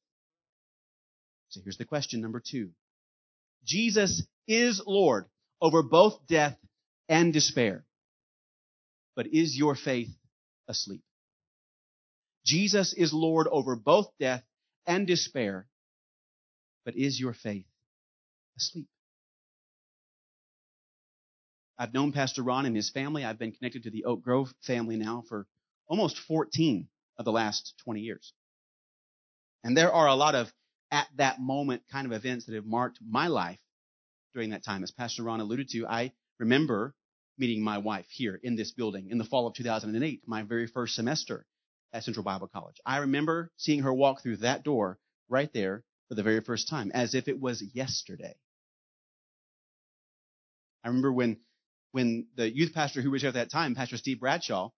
So 1.51 1.59
here's 1.63 1.77
the 1.77 1.85
question 1.85 2.21
number 2.21 2.41
two. 2.43 2.71
Jesus 3.65 4.25
is 4.47 4.81
Lord 4.85 5.25
over 5.61 5.83
both 5.83 6.25
death 6.27 6.57
and 7.09 7.33
despair. 7.33 7.85
But 9.15 9.27
is 9.27 9.57
your 9.57 9.75
faith 9.75 10.09
asleep? 10.69 11.03
Jesus 12.45 12.93
is 12.93 13.13
Lord 13.13 13.47
over 13.51 13.75
both 13.75 14.07
death 14.17 14.43
and 14.87 15.05
despair. 15.05 15.67
But 16.85 16.95
is 16.95 17.19
your 17.19 17.33
faith 17.33 17.65
asleep? 18.57 18.87
I've 21.77 21.93
known 21.93 22.13
Pastor 22.13 22.43
Ron 22.43 22.65
and 22.65 22.75
his 22.75 22.89
family. 22.89 23.25
I've 23.25 23.39
been 23.39 23.51
connected 23.51 23.83
to 23.83 23.91
the 23.91 24.05
Oak 24.05 24.23
Grove 24.23 24.53
family 24.61 24.95
now 24.95 25.23
for 25.27 25.45
almost 25.87 26.17
14 26.17 26.87
of 27.17 27.25
the 27.25 27.31
last 27.31 27.73
20 27.83 27.99
years. 27.99 28.33
And 29.65 29.75
there 29.75 29.91
are 29.91 30.07
a 30.07 30.15
lot 30.15 30.33
of 30.33 30.51
at 30.91 31.07
that 31.15 31.39
moment 31.39 31.83
kind 31.91 32.05
of 32.05 32.11
events 32.11 32.45
that 32.45 32.55
have 32.55 32.65
marked 32.65 32.99
my 33.01 33.27
life 33.27 33.59
during 34.33 34.51
that 34.51 34.63
time. 34.63 34.83
As 34.83 34.91
Pastor 34.91 35.23
Ron 35.23 35.39
alluded 35.39 35.69
to, 35.69 35.87
I 35.87 36.11
remember 36.39 36.93
meeting 37.37 37.63
my 37.63 37.77
wife 37.77 38.05
here 38.09 38.39
in 38.43 38.55
this 38.55 38.71
building 38.71 39.09
in 39.09 39.17
the 39.17 39.23
fall 39.23 39.47
of 39.47 39.55
2008, 39.55 40.21
my 40.27 40.43
very 40.43 40.67
first 40.67 40.95
semester 40.95 41.45
at 41.93 42.03
Central 42.03 42.23
Bible 42.23 42.47
College. 42.47 42.75
I 42.85 42.97
remember 42.97 43.51
seeing 43.57 43.81
her 43.81 43.93
walk 43.93 44.21
through 44.21 44.37
that 44.37 44.63
door 44.63 44.99
right 45.29 45.51
there 45.53 45.83
for 46.09 46.15
the 46.15 46.23
very 46.23 46.41
first 46.41 46.69
time, 46.69 46.91
as 46.93 47.15
if 47.15 47.27
it 47.27 47.39
was 47.39 47.63
yesterday. 47.73 48.35
I 50.83 50.89
remember 50.89 51.11
when, 51.11 51.37
when 51.91 52.27
the 52.35 52.53
youth 52.53 52.73
pastor 52.73 53.01
who 53.01 53.11
was 53.11 53.21
here 53.21 53.29
at 53.29 53.35
that 53.35 53.51
time, 53.51 53.75
Pastor 53.75 53.97
Steve 53.97 54.19
Bradshaw, 54.19 54.69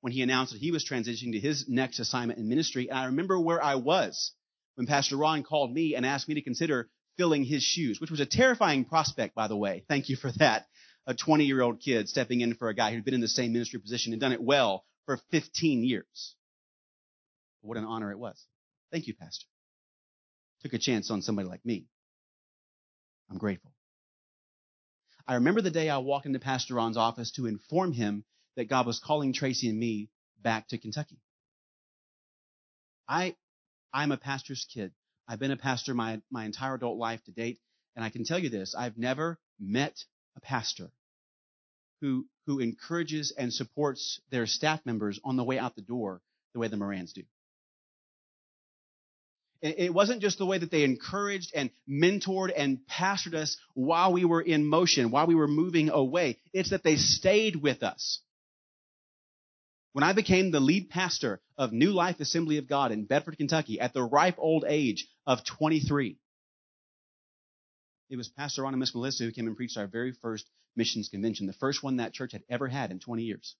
when 0.00 0.12
he 0.12 0.22
announced 0.22 0.52
that 0.52 0.60
he 0.60 0.72
was 0.72 0.84
transitioning 0.84 1.32
to 1.32 1.40
his 1.40 1.68
next 1.68 2.00
assignment 2.00 2.38
in 2.38 2.48
ministry, 2.48 2.88
and 2.90 2.98
I 2.98 3.06
remember 3.06 3.38
where 3.38 3.62
I 3.62 3.76
was 3.76 4.32
when 4.74 4.86
Pastor 4.86 5.16
Ron 5.16 5.42
called 5.42 5.72
me 5.72 5.94
and 5.94 6.06
asked 6.06 6.28
me 6.28 6.34
to 6.34 6.42
consider 6.42 6.88
filling 7.16 7.44
his 7.44 7.62
shoes, 7.62 8.00
which 8.00 8.10
was 8.10 8.20
a 8.20 8.26
terrifying 8.26 8.84
prospect, 8.84 9.34
by 9.34 9.48
the 9.48 9.56
way. 9.56 9.84
Thank 9.88 10.08
you 10.08 10.16
for 10.16 10.32
that. 10.32 10.66
A 11.06 11.14
20 11.14 11.44
year 11.44 11.60
old 11.60 11.80
kid 11.80 12.08
stepping 12.08 12.40
in 12.40 12.54
for 12.54 12.68
a 12.68 12.74
guy 12.74 12.92
who'd 12.92 13.04
been 13.04 13.14
in 13.14 13.20
the 13.20 13.28
same 13.28 13.52
ministry 13.52 13.80
position 13.80 14.12
and 14.12 14.20
done 14.20 14.32
it 14.32 14.42
well 14.42 14.84
for 15.06 15.18
15 15.30 15.84
years. 15.84 16.34
What 17.60 17.76
an 17.76 17.84
honor 17.84 18.10
it 18.10 18.18
was. 18.18 18.44
Thank 18.90 19.06
you, 19.06 19.14
Pastor. 19.14 19.46
Took 20.62 20.74
a 20.74 20.78
chance 20.78 21.10
on 21.10 21.22
somebody 21.22 21.48
like 21.48 21.64
me. 21.64 21.86
I'm 23.30 23.38
grateful. 23.38 23.72
I 25.26 25.34
remember 25.34 25.60
the 25.60 25.70
day 25.70 25.88
I 25.88 25.98
walked 25.98 26.26
into 26.26 26.38
Pastor 26.38 26.74
Ron's 26.74 26.96
office 26.96 27.30
to 27.32 27.46
inform 27.46 27.92
him 27.92 28.24
that 28.56 28.68
God 28.68 28.86
was 28.86 28.98
calling 28.98 29.32
Tracy 29.32 29.68
and 29.68 29.78
me 29.78 30.10
back 30.40 30.68
to 30.68 30.78
Kentucky. 30.78 31.18
I 33.08 33.36
I'm 33.92 34.12
a 34.12 34.16
pastor's 34.16 34.66
kid. 34.72 34.92
I've 35.28 35.38
been 35.38 35.50
a 35.50 35.56
pastor 35.56 35.94
my, 35.94 36.20
my 36.30 36.44
entire 36.44 36.74
adult 36.74 36.98
life 36.98 37.22
to 37.24 37.32
date. 37.32 37.58
And 37.94 38.04
I 38.04 38.10
can 38.10 38.24
tell 38.24 38.38
you 38.38 38.48
this, 38.48 38.74
I've 38.76 38.96
never 38.96 39.38
met 39.60 39.96
a 40.36 40.40
pastor 40.40 40.90
who, 42.00 42.26
who 42.46 42.58
encourages 42.58 43.32
and 43.36 43.52
supports 43.52 44.20
their 44.30 44.46
staff 44.46 44.80
members 44.84 45.20
on 45.24 45.36
the 45.36 45.44
way 45.44 45.58
out 45.58 45.76
the 45.76 45.82
door 45.82 46.20
the 46.52 46.58
way 46.58 46.68
the 46.68 46.76
Morans 46.76 47.12
do. 47.12 47.22
It 49.62 49.94
wasn't 49.94 50.22
just 50.22 50.38
the 50.38 50.46
way 50.46 50.58
that 50.58 50.72
they 50.72 50.82
encouraged 50.82 51.52
and 51.54 51.70
mentored 51.88 52.52
and 52.56 52.80
pastored 52.90 53.34
us 53.34 53.56
while 53.74 54.12
we 54.12 54.24
were 54.24 54.40
in 54.40 54.66
motion, 54.66 55.12
while 55.12 55.28
we 55.28 55.36
were 55.36 55.46
moving 55.46 55.88
away. 55.88 56.38
It's 56.52 56.70
that 56.70 56.82
they 56.82 56.96
stayed 56.96 57.54
with 57.54 57.84
us. 57.84 58.20
When 59.92 60.04
I 60.04 60.14
became 60.14 60.50
the 60.50 60.60
lead 60.60 60.88
pastor 60.88 61.40
of 61.58 61.72
New 61.72 61.90
Life 61.90 62.20
Assembly 62.20 62.56
of 62.58 62.66
God 62.66 62.92
in 62.92 63.04
Bedford, 63.04 63.36
Kentucky 63.36 63.78
at 63.78 63.92
the 63.92 64.02
ripe 64.02 64.36
old 64.38 64.64
age 64.66 65.06
of 65.26 65.44
23, 65.44 66.16
it 68.08 68.16
was 68.16 68.28
Pastor 68.28 68.62
Ron 68.62 68.72
and 68.72 68.80
Miss 68.80 68.94
Melissa 68.94 69.24
who 69.24 69.32
came 69.32 69.46
and 69.46 69.56
preached 69.56 69.76
our 69.76 69.86
very 69.86 70.12
first 70.12 70.46
missions 70.76 71.08
convention, 71.08 71.46
the 71.46 71.52
first 71.52 71.82
one 71.82 71.96
that 71.96 72.14
church 72.14 72.32
had 72.32 72.42
ever 72.48 72.68
had 72.68 72.90
in 72.90 73.00
20 73.00 73.22
years. 73.22 73.54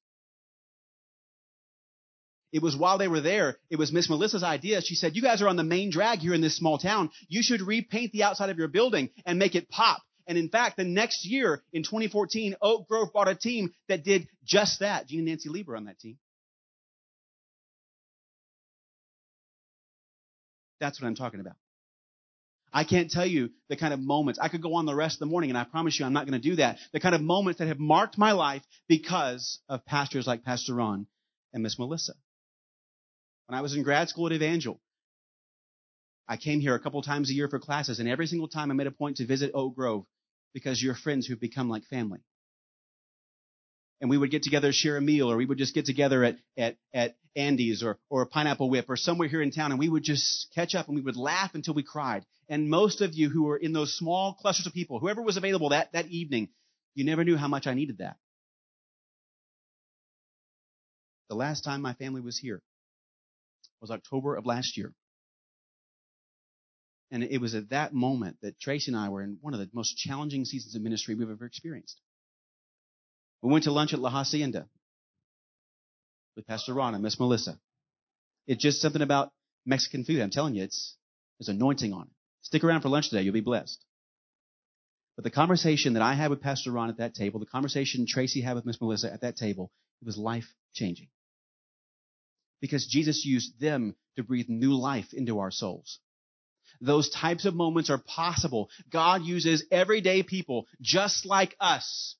It 2.50 2.62
was 2.62 2.76
while 2.76 2.98
they 2.98 3.08
were 3.08 3.22
there, 3.22 3.56
it 3.70 3.76
was 3.76 3.92
Miss 3.92 4.10
Melissa's 4.10 4.42
idea. 4.42 4.82
She 4.82 4.94
said, 4.94 5.16
you 5.16 5.22
guys 5.22 5.40
are 5.40 5.48
on 5.48 5.56
the 5.56 5.64
main 5.64 5.90
drag 5.90 6.18
here 6.18 6.34
in 6.34 6.42
this 6.42 6.56
small 6.56 6.78
town. 6.78 7.10
You 7.28 7.42
should 7.42 7.62
repaint 7.62 8.12
the 8.12 8.24
outside 8.24 8.50
of 8.50 8.58
your 8.58 8.68
building 8.68 9.10
and 9.24 9.38
make 9.38 9.54
it 9.54 9.70
pop. 9.70 10.02
And 10.26 10.38
in 10.38 10.48
fact, 10.48 10.76
the 10.76 10.84
next 10.84 11.26
year 11.26 11.62
in 11.72 11.82
2014, 11.82 12.56
Oak 12.62 12.88
Grove 12.88 13.12
bought 13.12 13.28
a 13.28 13.34
team 13.34 13.72
that 13.88 14.04
did 14.04 14.28
just 14.44 14.80
that. 14.80 15.06
Gene 15.08 15.20
and 15.20 15.28
Nancy 15.28 15.48
Lieber 15.48 15.76
on 15.76 15.84
that 15.84 15.98
team. 15.98 16.18
That's 20.80 21.00
what 21.00 21.06
I'm 21.06 21.14
talking 21.14 21.40
about. 21.40 21.54
I 22.72 22.84
can't 22.84 23.10
tell 23.10 23.26
you 23.26 23.50
the 23.68 23.76
kind 23.76 23.92
of 23.92 24.00
moments. 24.00 24.38
I 24.40 24.48
could 24.48 24.62
go 24.62 24.74
on 24.74 24.86
the 24.86 24.94
rest 24.94 25.16
of 25.16 25.20
the 25.20 25.26
morning, 25.26 25.50
and 25.50 25.58
I 25.58 25.64
promise 25.64 25.98
you 25.98 26.06
I'm 26.06 26.14
not 26.14 26.26
going 26.26 26.40
to 26.40 26.48
do 26.48 26.56
that. 26.56 26.78
The 26.92 27.00
kind 27.00 27.14
of 27.14 27.20
moments 27.20 27.58
that 27.58 27.68
have 27.68 27.78
marked 27.78 28.16
my 28.16 28.32
life 28.32 28.62
because 28.88 29.60
of 29.68 29.84
pastors 29.84 30.26
like 30.26 30.42
Pastor 30.42 30.74
Ron 30.74 31.06
and 31.52 31.62
Miss 31.62 31.78
Melissa. 31.78 32.14
When 33.46 33.58
I 33.58 33.62
was 33.62 33.76
in 33.76 33.82
grad 33.82 34.08
school 34.08 34.26
at 34.26 34.32
Evangel, 34.32 34.80
I 36.32 36.38
came 36.38 36.60
here 36.60 36.74
a 36.74 36.80
couple 36.80 37.02
times 37.02 37.28
a 37.28 37.34
year 37.34 37.46
for 37.46 37.58
classes, 37.58 38.00
and 38.00 38.08
every 38.08 38.26
single 38.26 38.48
time 38.48 38.70
I 38.70 38.74
made 38.74 38.86
a 38.86 38.90
point 38.90 39.18
to 39.18 39.26
visit 39.26 39.50
Oak 39.52 39.76
Grove 39.76 40.06
because 40.54 40.82
you're 40.82 40.94
friends 40.94 41.26
who've 41.26 41.38
become 41.38 41.68
like 41.68 41.84
family. 41.84 42.20
And 44.00 44.08
we 44.08 44.16
would 44.16 44.30
get 44.30 44.42
together, 44.42 44.72
share 44.72 44.96
a 44.96 45.02
meal, 45.02 45.30
or 45.30 45.36
we 45.36 45.44
would 45.44 45.58
just 45.58 45.74
get 45.74 45.84
together 45.84 46.24
at, 46.24 46.38
at, 46.56 46.78
at 46.94 47.16
Andy's 47.36 47.82
or, 47.82 47.98
or 48.08 48.24
Pineapple 48.24 48.70
Whip 48.70 48.86
or 48.88 48.96
somewhere 48.96 49.28
here 49.28 49.42
in 49.42 49.50
town, 49.50 49.72
and 49.72 49.78
we 49.78 49.90
would 49.90 50.04
just 50.04 50.48
catch 50.54 50.74
up 50.74 50.86
and 50.86 50.96
we 50.96 51.02
would 51.02 51.18
laugh 51.18 51.54
until 51.54 51.74
we 51.74 51.82
cried. 51.82 52.24
And 52.48 52.70
most 52.70 53.02
of 53.02 53.12
you 53.12 53.28
who 53.28 53.42
were 53.42 53.58
in 53.58 53.74
those 53.74 53.94
small 53.94 54.32
clusters 54.32 54.66
of 54.66 54.72
people, 54.72 55.00
whoever 55.00 55.20
was 55.20 55.36
available 55.36 55.68
that, 55.68 55.92
that 55.92 56.06
evening, 56.06 56.48
you 56.94 57.04
never 57.04 57.24
knew 57.24 57.36
how 57.36 57.48
much 57.48 57.66
I 57.66 57.74
needed 57.74 57.98
that. 57.98 58.16
The 61.28 61.36
last 61.36 61.62
time 61.62 61.82
my 61.82 61.92
family 61.92 62.22
was 62.22 62.38
here 62.38 62.62
was 63.82 63.90
October 63.90 64.34
of 64.34 64.46
last 64.46 64.78
year. 64.78 64.94
And 67.12 67.22
it 67.22 67.40
was 67.40 67.54
at 67.54 67.70
that 67.70 67.92
moment 67.92 68.38
that 68.40 68.58
Tracy 68.58 68.90
and 68.90 68.98
I 68.98 69.10
were 69.10 69.22
in 69.22 69.36
one 69.40 69.52
of 69.52 69.60
the 69.60 69.68
most 69.72 69.96
challenging 69.96 70.44
seasons 70.44 70.74
of 70.74 70.82
ministry 70.82 71.14
we've 71.14 71.30
ever 71.30 71.44
experienced. 71.44 72.00
We 73.42 73.52
went 73.52 73.64
to 73.64 73.70
lunch 73.70 73.92
at 73.92 74.00
La 74.00 74.10
Hacienda 74.10 74.66
with 76.34 76.46
Pastor 76.46 76.72
Ron 76.72 76.94
and 76.94 77.02
Miss 77.02 77.20
Melissa. 77.20 77.60
It's 78.46 78.62
just 78.62 78.80
something 78.80 79.02
about 79.02 79.30
Mexican 79.66 80.04
food. 80.04 80.20
I'm 80.20 80.30
telling 80.30 80.54
you, 80.54 80.64
it's 80.64 80.96
there's 81.38 81.48
anointing 81.48 81.92
on 81.92 82.02
it. 82.02 82.12
Stick 82.40 82.64
around 82.64 82.80
for 82.80 82.88
lunch 82.88 83.10
today. 83.10 83.22
You'll 83.22 83.34
be 83.34 83.40
blessed. 83.40 83.84
But 85.16 85.24
the 85.24 85.30
conversation 85.30 85.92
that 85.92 86.02
I 86.02 86.14
had 86.14 86.30
with 86.30 86.40
Pastor 86.40 86.72
Ron 86.72 86.88
at 86.88 86.96
that 86.96 87.14
table, 87.14 87.38
the 87.38 87.46
conversation 87.46 88.06
Tracy 88.08 88.40
had 88.40 88.54
with 88.54 88.64
Miss 88.64 88.80
Melissa 88.80 89.12
at 89.12 89.20
that 89.20 89.36
table, 89.36 89.70
it 90.00 90.06
was 90.06 90.16
life 90.16 90.46
changing 90.72 91.08
because 92.62 92.86
Jesus 92.86 93.24
used 93.26 93.60
them 93.60 93.94
to 94.16 94.22
breathe 94.22 94.48
new 94.48 94.72
life 94.72 95.12
into 95.12 95.40
our 95.40 95.50
souls. 95.50 95.98
Those 96.82 97.08
types 97.10 97.44
of 97.44 97.54
moments 97.54 97.90
are 97.90 97.98
possible. 97.98 98.68
God 98.90 99.22
uses 99.22 99.64
everyday 99.70 100.24
people 100.24 100.66
just 100.80 101.24
like 101.24 101.56
us 101.60 102.16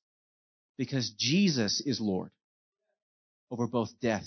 because 0.77 1.11
Jesus 1.11 1.81
is 1.85 1.99
Lord 1.99 2.31
over 3.51 3.67
both 3.67 3.89
death 4.01 4.25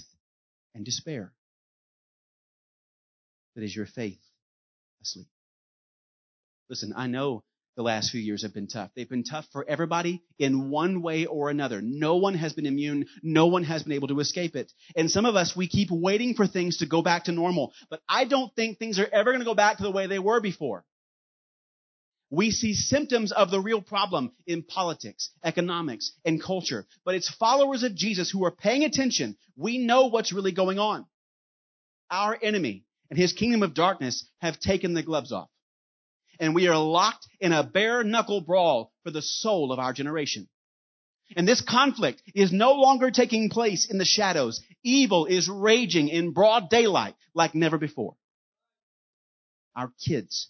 and 0.75 0.85
despair. 0.85 1.33
But 3.55 3.65
is 3.65 3.75
your 3.75 3.87
faith 3.87 4.21
asleep? 5.01 5.27
Listen, 6.69 6.93
I 6.95 7.07
know 7.07 7.43
the 7.77 7.83
last 7.83 8.11
few 8.11 8.21
years 8.21 8.43
have 8.43 8.55
been 8.55 8.67
tough. 8.67 8.91
They've 8.97 9.09
been 9.09 9.23
tough 9.23 9.47
for 9.53 9.65
everybody 9.69 10.23
in 10.39 10.71
one 10.71 11.03
way 11.03 11.27
or 11.27 11.51
another. 11.51 11.83
No 11.83 12.17
one 12.17 12.35
has 12.35 12.55
been 12.55 12.65
immune. 12.65 13.07
No 13.23 13.47
one 13.47 13.65
has 13.65 13.83
been 13.83 13.93
able 13.93 14.09
to 14.09 14.21
escape 14.21 14.57
it. 14.57 14.73
And 14.97 15.11
some 15.11 15.27
of 15.27 15.37
us, 15.37 15.55
we 15.55 15.69
keep 15.69 15.91
waiting 15.91 16.35
for 16.35 16.47
things 16.47 16.79
to 16.79 16.87
go 16.87 17.03
back 17.03 17.25
to 17.25 17.33
normal. 17.33 17.73
But 17.91 18.01
I 18.09 18.25
don't 18.25 18.53
think 18.57 18.79
things 18.79 18.99
are 18.99 19.09
ever 19.13 19.31
going 19.31 19.41
to 19.41 19.45
go 19.45 19.55
back 19.55 19.77
to 19.77 19.83
the 19.83 19.91
way 19.91 20.07
they 20.07 20.19
were 20.19 20.41
before. 20.41 20.85
We 22.31 22.51
see 22.51 22.75
symptoms 22.75 23.31
of 23.31 23.51
the 23.51 23.61
real 23.61 23.83
problem 23.83 24.33
in 24.47 24.63
politics, 24.63 25.31
economics, 25.45 26.13
and 26.25 26.43
culture. 26.43 26.87
But 27.05 27.15
it's 27.15 27.29
followers 27.29 27.83
of 27.83 27.95
Jesus 27.95 28.31
who 28.31 28.45
are 28.47 28.51
paying 28.51 28.85
attention. 28.85 29.37
We 29.55 29.79
know 29.79 30.07
what's 30.07 30.33
really 30.33 30.53
going 30.53 30.79
on. 30.79 31.07
Our 32.11 32.37
enemy 32.43 32.85
and 33.11 33.19
his 33.19 33.35
kingdom 33.35 33.63
of 33.63 33.75
darkness 33.75 34.27
have 34.39 34.59
taken 34.59 34.95
the 34.95 35.03
gloves 35.03 35.31
off 35.31 35.51
and 36.41 36.55
we 36.55 36.69
are 36.69 36.79
locked 36.79 37.27
in 37.41 37.53
a 37.53 37.63
bare 37.63 38.05
knuckle 38.05 38.41
brawl 38.41 38.93
for 39.03 39.11
the 39.11 39.23
soul 39.23 39.73
of 39.73 39.79
our 39.79 39.93
generation. 39.93 40.49
And 41.37 41.47
this 41.47 41.61
conflict 41.61 42.23
is 42.35 42.53
no 42.53 42.75
longer 42.75 43.11
taking 43.11 43.51
place 43.51 43.87
in 43.91 43.99
the 43.99 44.05
shadows. 44.05 44.61
Evil 44.85 45.27
is 45.27 45.49
raging 45.49 46.09
in 46.09 46.33
broad 46.33 46.71
daylight 46.71 47.17
like 47.35 47.55
never 47.55 47.79
before. 47.79 48.17
Our 49.75 49.93
kids, 50.07 50.49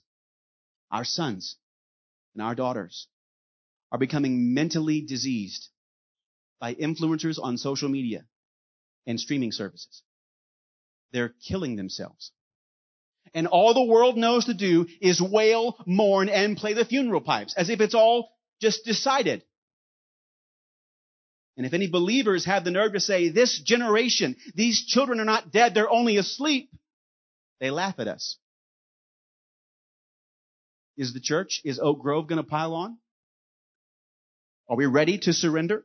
our 0.91 1.05
sons, 1.05 1.57
and 2.35 2.43
our 2.43 2.55
daughters 2.55 3.09
are 3.91 3.99
becoming 3.99 4.53
mentally 4.53 5.01
diseased 5.01 5.69
by 6.61 6.75
influencers 6.75 7.39
on 7.43 7.57
social 7.57 7.89
media 7.89 8.27
and 9.07 9.19
streaming 9.19 9.53
services. 9.53 10.03
They're 11.13 11.35
killing 11.49 11.77
themselves 11.77 12.33
and 13.37 13.47
all 13.47 13.75
the 13.75 13.85
world 13.85 14.17
knows 14.17 14.47
to 14.47 14.55
do 14.55 14.87
is 14.99 15.21
wail, 15.21 15.77
mourn, 15.85 16.31
and 16.31 16.57
play 16.57 16.73
the 16.73 16.87
funeral 16.87 17.21
pipes, 17.21 17.55
as 17.55 17.69
if 17.69 17.83
it's 17.83 17.95
all 17.95 18.31
just 18.63 18.87
decided. 18.87 19.45
And 21.59 21.67
if 21.67 21.75
any 21.75 21.87
believers 21.87 22.47
have 22.47 22.65
the 22.65 22.71
nerve 22.71 22.95
to 22.95 23.01
say, 23.01 23.29
this 23.29 23.61
generation, 23.61 24.37
these 24.55 24.87
children 24.87 25.21
are 25.21 25.27
not 25.27 25.53
dead, 25.53 25.75
they're 25.75 25.91
only 25.91 26.17
asleep, 26.17 26.71
they 27.61 27.71
laugh 27.71 27.97
at 27.99 28.09
us. 28.09 28.39
Is 30.97 31.13
the 31.13 31.21
church, 31.21 31.61
is 31.63 31.79
Oak 31.79 32.01
Grove 32.01 32.29
going 32.29 32.43
to 32.43 32.49
pile 32.49 32.73
on? 32.73 32.97
Are 34.67 34.77
we 34.77 34.87
ready 34.87 35.19
to 35.19 35.35
surrender? 35.35 35.85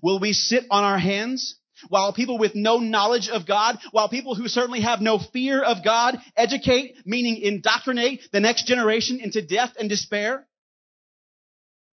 Will 0.00 0.20
we 0.20 0.32
sit 0.32 0.66
on 0.70 0.84
our 0.84 0.98
hands 0.98 1.56
while 1.88 2.12
people 2.12 2.38
with 2.38 2.54
no 2.54 2.78
knowledge 2.78 3.28
of 3.28 3.46
God, 3.46 3.78
while 3.90 4.08
people 4.08 4.34
who 4.34 4.48
certainly 4.48 4.80
have 4.80 5.00
no 5.00 5.18
fear 5.18 5.62
of 5.62 5.84
God 5.84 6.18
educate, 6.36 6.96
meaning 7.04 7.38
indoctrinate 7.38 8.22
the 8.32 8.40
next 8.40 8.66
generation 8.66 9.20
into 9.20 9.42
death 9.42 9.72
and 9.78 9.88
despair? 9.88 10.46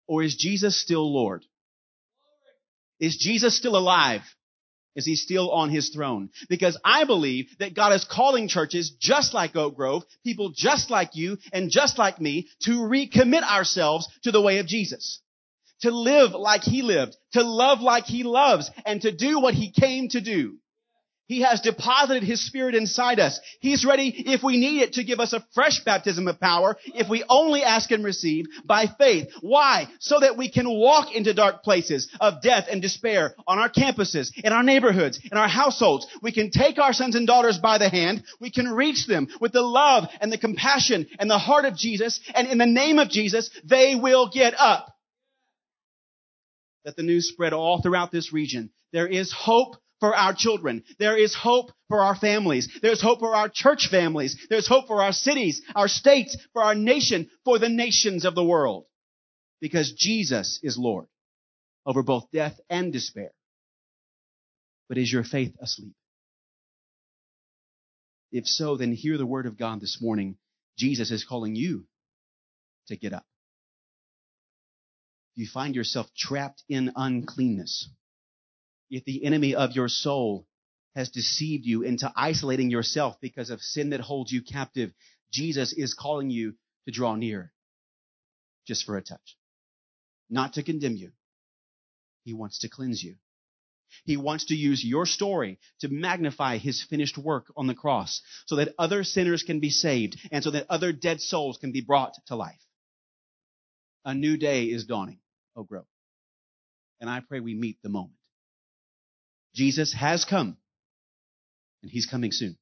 Or 0.06 0.22
is 0.22 0.36
Jesus 0.36 0.80
still 0.80 1.12
Lord? 1.12 1.44
Is 3.00 3.16
Jesus 3.16 3.56
still 3.56 3.76
alive? 3.76 4.22
Is 4.94 5.06
he 5.06 5.16
still 5.16 5.50
on 5.50 5.70
his 5.70 5.90
throne? 5.90 6.30
Because 6.48 6.78
I 6.84 7.04
believe 7.04 7.46
that 7.58 7.74
God 7.74 7.92
is 7.92 8.06
calling 8.08 8.46
churches 8.46 8.94
just 9.00 9.34
like 9.34 9.56
Oak 9.56 9.74
Grove, 9.74 10.04
people 10.24 10.52
just 10.54 10.88
like 10.88 11.10
you 11.14 11.38
and 11.52 11.70
just 11.70 11.98
like 11.98 12.20
me, 12.20 12.48
to 12.62 12.78
recommit 12.78 13.42
ourselves 13.42 14.08
to 14.22 14.30
the 14.30 14.40
way 14.40 14.58
of 14.58 14.66
Jesus 14.66 15.20
to 15.84 15.90
live 15.90 16.32
like 16.32 16.62
he 16.62 16.82
lived, 16.82 17.16
to 17.32 17.42
love 17.42 17.80
like 17.80 18.04
he 18.04 18.22
loves, 18.22 18.70
and 18.84 19.00
to 19.02 19.12
do 19.12 19.40
what 19.40 19.54
he 19.54 19.70
came 19.70 20.08
to 20.08 20.20
do. 20.20 20.58
He 21.26 21.40
has 21.40 21.62
deposited 21.62 22.22
His 22.22 22.44
Spirit 22.44 22.74
inside 22.74 23.18
us. 23.18 23.40
He's 23.60 23.84
ready, 23.84 24.08
if 24.26 24.42
we 24.42 24.58
need 24.58 24.82
it, 24.82 24.92
to 24.94 25.04
give 25.04 25.20
us 25.20 25.32
a 25.32 25.44
fresh 25.54 25.82
baptism 25.82 26.28
of 26.28 26.38
power 26.38 26.76
if 26.84 27.08
we 27.08 27.24
only 27.28 27.62
ask 27.62 27.90
and 27.90 28.04
receive 28.04 28.44
by 28.66 28.86
faith. 28.98 29.28
Why? 29.40 29.88
So 30.00 30.20
that 30.20 30.36
we 30.36 30.50
can 30.50 30.68
walk 30.68 31.14
into 31.14 31.32
dark 31.32 31.62
places 31.62 32.10
of 32.20 32.42
death 32.42 32.66
and 32.70 32.82
despair 32.82 33.34
on 33.46 33.58
our 33.58 33.70
campuses, 33.70 34.32
in 34.36 34.52
our 34.52 34.62
neighborhoods, 34.62 35.18
in 35.30 35.38
our 35.38 35.48
households. 35.48 36.06
We 36.20 36.32
can 36.32 36.50
take 36.50 36.78
our 36.78 36.92
sons 36.92 37.16
and 37.16 37.26
daughters 37.26 37.58
by 37.58 37.78
the 37.78 37.88
hand. 37.88 38.24
We 38.38 38.50
can 38.50 38.68
reach 38.68 39.06
them 39.06 39.28
with 39.40 39.52
the 39.52 39.62
love 39.62 40.04
and 40.20 40.30
the 40.30 40.38
compassion 40.38 41.06
and 41.18 41.30
the 41.30 41.38
heart 41.38 41.64
of 41.64 41.74
Jesus. 41.74 42.20
And 42.34 42.48
in 42.48 42.58
the 42.58 42.66
name 42.66 42.98
of 42.98 43.08
Jesus, 43.08 43.50
they 43.64 43.94
will 43.94 44.28
get 44.28 44.54
up 44.58 44.93
that 46.84 46.96
the 46.96 47.02
news 47.02 47.28
spread 47.28 47.52
all 47.52 47.80
throughout 47.80 48.12
this 48.12 48.32
region. 48.32 48.70
There 48.92 49.06
is 49.06 49.32
hope 49.32 49.76
for 50.00 50.14
our 50.14 50.34
children. 50.34 50.84
There 50.98 51.16
is 51.16 51.34
hope 51.34 51.70
for 51.88 52.00
our 52.00 52.14
families. 52.14 52.68
There's 52.82 53.00
hope 53.00 53.20
for 53.20 53.34
our 53.34 53.48
church 53.48 53.88
families. 53.90 54.36
There's 54.50 54.68
hope 54.68 54.86
for 54.86 55.02
our 55.02 55.12
cities, 55.12 55.62
our 55.74 55.88
states, 55.88 56.36
for 56.52 56.62
our 56.62 56.74
nation, 56.74 57.30
for 57.44 57.58
the 57.58 57.68
nations 57.68 58.24
of 58.24 58.34
the 58.34 58.44
world. 58.44 58.84
Because 59.60 59.94
Jesus 59.96 60.60
is 60.62 60.76
Lord 60.76 61.06
over 61.86 62.02
both 62.02 62.30
death 62.32 62.58
and 62.68 62.92
despair. 62.92 63.30
But 64.88 64.98
is 64.98 65.10
your 65.10 65.24
faith 65.24 65.54
asleep? 65.60 65.94
If 68.30 68.46
so, 68.46 68.76
then 68.76 68.92
hear 68.92 69.16
the 69.16 69.24
word 69.24 69.46
of 69.46 69.56
God 69.56 69.80
this 69.80 69.98
morning. 70.02 70.36
Jesus 70.76 71.10
is 71.10 71.24
calling 71.24 71.54
you 71.54 71.84
to 72.88 72.96
get 72.96 73.12
up. 73.12 73.24
You 75.34 75.46
find 75.46 75.74
yourself 75.74 76.06
trapped 76.16 76.62
in 76.68 76.92
uncleanness, 76.94 77.88
if 78.90 79.04
the 79.04 79.24
enemy 79.24 79.54
of 79.54 79.72
your 79.72 79.88
soul 79.88 80.46
has 80.94 81.10
deceived 81.10 81.66
you 81.66 81.82
into 81.82 82.12
isolating 82.14 82.70
yourself 82.70 83.16
because 83.20 83.50
of 83.50 83.60
sin 83.60 83.90
that 83.90 84.00
holds 84.00 84.30
you 84.30 84.42
captive, 84.42 84.92
Jesus 85.32 85.72
is 85.72 85.94
calling 85.94 86.30
you 86.30 86.54
to 86.86 86.92
draw 86.92 87.16
near 87.16 87.52
just 88.66 88.84
for 88.84 88.96
a 88.96 89.02
touch. 89.02 89.36
Not 90.30 90.54
to 90.54 90.62
condemn 90.62 90.96
you. 90.96 91.12
He 92.24 92.32
wants 92.32 92.60
to 92.60 92.68
cleanse 92.68 93.02
you. 93.02 93.16
He 94.04 94.16
wants 94.16 94.46
to 94.46 94.54
use 94.54 94.84
your 94.84 95.06
story 95.06 95.58
to 95.80 95.88
magnify 95.88 96.58
his 96.58 96.82
finished 96.82 97.18
work 97.18 97.52
on 97.56 97.66
the 97.66 97.74
cross 97.74 98.22
so 98.46 98.56
that 98.56 98.74
other 98.78 99.04
sinners 99.04 99.42
can 99.42 99.60
be 99.60 99.70
saved 99.70 100.18
and 100.32 100.42
so 100.42 100.50
that 100.50 100.66
other 100.68 100.92
dead 100.92 101.20
souls 101.20 101.58
can 101.58 101.72
be 101.72 101.80
brought 101.80 102.14
to 102.26 102.36
life. 102.36 102.60
A 104.04 104.14
new 104.14 104.36
day 104.36 104.64
is 104.64 104.84
dawning, 104.84 105.18
Oak 105.56 105.68
Grove. 105.68 105.86
And 107.00 107.10
I 107.10 107.20
pray 107.20 107.40
we 107.40 107.54
meet 107.54 107.78
the 107.82 107.88
moment. 107.88 108.14
Jesus 109.54 109.92
has 109.94 110.24
come 110.24 110.56
and 111.82 111.90
he's 111.90 112.06
coming 112.06 112.32
soon. 112.32 112.56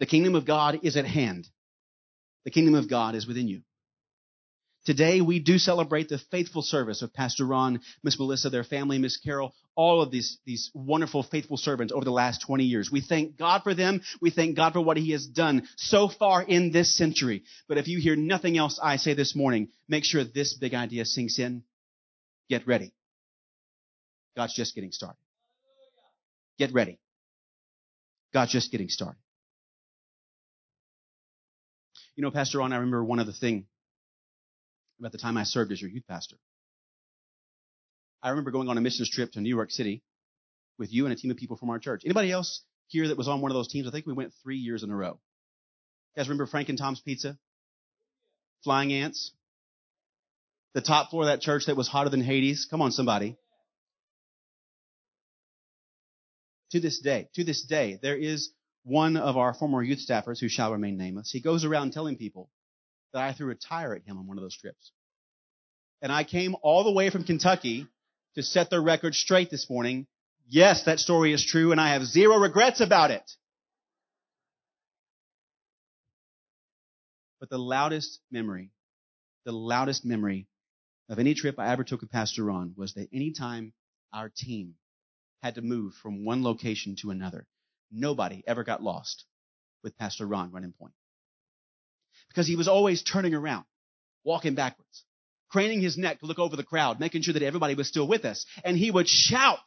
The 0.00 0.06
kingdom 0.06 0.34
of 0.34 0.46
God 0.46 0.80
is 0.82 0.96
at 0.96 1.04
hand. 1.04 1.46
The 2.44 2.50
kingdom 2.50 2.74
of 2.74 2.88
God 2.88 3.14
is 3.14 3.26
within 3.26 3.48
you. 3.48 3.62
Today 4.86 5.20
we 5.20 5.38
do 5.38 5.58
celebrate 5.58 6.08
the 6.08 6.18
faithful 6.30 6.62
service 6.62 7.02
of 7.02 7.12
Pastor 7.12 7.44
Ron, 7.44 7.80
Miss 8.02 8.18
Melissa, 8.18 8.48
their 8.48 8.64
family, 8.64 8.98
Miss 8.98 9.18
Carol, 9.18 9.52
all 9.74 10.00
of 10.00 10.10
these, 10.10 10.38
these 10.46 10.70
wonderful 10.72 11.22
faithful 11.22 11.58
servants 11.58 11.92
over 11.92 12.06
the 12.06 12.10
last 12.10 12.40
20 12.46 12.64
years. 12.64 12.90
We 12.90 13.02
thank 13.02 13.36
God 13.36 13.62
for 13.62 13.74
them. 13.74 14.00
We 14.22 14.30
thank 14.30 14.56
God 14.56 14.72
for 14.72 14.80
what 14.80 14.96
He 14.96 15.12
has 15.12 15.26
done 15.26 15.68
so 15.76 16.08
far 16.08 16.42
in 16.42 16.72
this 16.72 16.96
century. 16.96 17.42
But 17.68 17.76
if 17.76 17.86
you 17.86 18.00
hear 18.00 18.16
nothing 18.16 18.56
else 18.56 18.80
I 18.82 18.96
say 18.96 19.12
this 19.12 19.36
morning, 19.36 19.68
make 19.88 20.04
sure 20.04 20.24
this 20.24 20.54
big 20.54 20.72
idea 20.72 21.04
sinks 21.04 21.38
in. 21.38 21.64
Get 22.48 22.66
ready. 22.66 22.92
God's 24.36 24.54
just 24.54 24.74
getting 24.74 24.92
started. 24.92 25.18
Get 26.58 26.72
ready. 26.72 26.98
God's 28.32 28.52
just 28.52 28.70
getting 28.70 28.88
started. 28.88 29.18
You 32.16 32.22
know, 32.22 32.30
Pastor 32.30 32.58
Ron, 32.58 32.72
I 32.72 32.76
remember 32.76 33.04
one 33.04 33.20
other 33.20 33.32
thing 33.32 33.66
about 34.98 35.12
the 35.12 35.18
time 35.18 35.36
I 35.36 35.44
served 35.44 35.72
as 35.72 35.80
your 35.80 35.90
youth 35.90 36.04
pastor. 36.08 36.36
I 38.22 38.30
remember 38.30 38.50
going 38.50 38.68
on 38.68 38.76
a 38.76 38.80
missions 38.80 39.10
trip 39.10 39.32
to 39.32 39.40
New 39.40 39.54
York 39.54 39.70
City 39.70 40.02
with 40.78 40.92
you 40.92 41.06
and 41.06 41.12
a 41.12 41.16
team 41.16 41.30
of 41.30 41.36
people 41.36 41.56
from 41.56 41.70
our 41.70 41.78
church. 41.78 42.02
Anybody 42.04 42.32
else 42.32 42.62
here 42.88 43.06
that 43.08 43.16
was 43.16 43.28
on 43.28 43.40
one 43.40 43.50
of 43.50 43.54
those 43.54 43.68
teams? 43.68 43.86
I 43.86 43.90
think 43.90 44.06
we 44.06 44.12
went 44.12 44.32
three 44.42 44.56
years 44.56 44.82
in 44.82 44.90
a 44.90 44.96
row. 44.96 45.20
You 46.14 46.20
guys 46.20 46.28
remember 46.28 46.46
Frank 46.46 46.68
and 46.68 46.78
Tom's 46.78 47.00
Pizza? 47.00 47.38
Flying 48.64 48.92
Ants? 48.92 49.32
The 50.74 50.80
top 50.80 51.10
floor 51.10 51.22
of 51.22 51.28
that 51.28 51.40
church 51.40 51.66
that 51.66 51.76
was 51.76 51.88
hotter 51.88 52.10
than 52.10 52.22
Hades? 52.22 52.66
Come 52.70 52.82
on, 52.82 52.92
somebody. 52.92 53.36
To 56.72 56.80
this 56.80 57.00
day, 57.00 57.28
to 57.34 57.44
this 57.44 57.64
day, 57.64 57.98
there 58.02 58.16
is 58.16 58.50
one 58.84 59.16
of 59.16 59.36
our 59.36 59.54
former 59.54 59.82
youth 59.82 60.00
staffers 60.06 60.38
who 60.38 60.48
shall 60.48 60.72
remain 60.72 60.98
nameless. 60.98 61.30
He 61.30 61.40
goes 61.40 61.64
around 61.64 61.92
telling 61.92 62.16
people 62.16 62.50
that 63.12 63.22
I 63.22 63.32
threw 63.32 63.50
a 63.50 63.54
tire 63.54 63.94
at 63.94 64.02
him 64.04 64.18
on 64.18 64.26
one 64.26 64.36
of 64.38 64.42
those 64.42 64.56
trips. 64.56 64.92
And 66.02 66.12
I 66.12 66.24
came 66.24 66.54
all 66.62 66.84
the 66.84 66.92
way 66.92 67.10
from 67.10 67.24
Kentucky 67.24 67.86
to 68.34 68.42
set 68.42 68.70
the 68.70 68.80
record 68.80 69.14
straight 69.14 69.50
this 69.50 69.68
morning. 69.68 70.06
Yes, 70.46 70.84
that 70.84 71.00
story 71.00 71.32
is 71.32 71.44
true 71.44 71.72
and 71.72 71.80
I 71.80 71.94
have 71.94 72.04
zero 72.04 72.36
regrets 72.36 72.80
about 72.80 73.10
it. 73.10 73.28
But 77.40 77.50
the 77.50 77.58
loudest 77.58 78.20
memory, 78.30 78.70
the 79.44 79.52
loudest 79.52 80.04
memory 80.04 80.46
of 81.08 81.18
any 81.18 81.34
trip 81.34 81.58
I 81.58 81.72
ever 81.72 81.84
took 81.84 82.00
with 82.00 82.10
Pastor 82.10 82.44
Ron 82.44 82.74
was 82.76 82.94
that 82.94 83.08
anytime 83.12 83.72
our 84.12 84.30
team 84.34 84.74
had 85.42 85.54
to 85.54 85.62
move 85.62 85.94
from 85.94 86.24
one 86.24 86.42
location 86.42 86.96
to 87.00 87.10
another, 87.10 87.46
nobody 87.90 88.42
ever 88.46 88.64
got 88.64 88.82
lost 88.82 89.24
with 89.82 89.96
Pastor 89.96 90.26
Ron 90.26 90.50
running 90.52 90.72
point 90.72 90.92
because 92.28 92.46
he 92.46 92.56
was 92.56 92.68
always 92.68 93.02
turning 93.02 93.34
around, 93.34 93.64
walking 94.24 94.54
backwards, 94.54 95.04
craning 95.48 95.80
his 95.80 95.96
neck 95.96 96.20
to 96.20 96.26
look 96.26 96.38
over 96.38 96.56
the 96.56 96.62
crowd, 96.64 97.00
making 97.00 97.22
sure 97.22 97.34
that 97.34 97.42
everybody 97.42 97.74
was 97.74 97.88
still 97.88 98.06
with 98.06 98.24
us. 98.24 98.44
And 98.64 98.76
he 98.76 98.90
would 98.90 99.08
shout, 99.08 99.58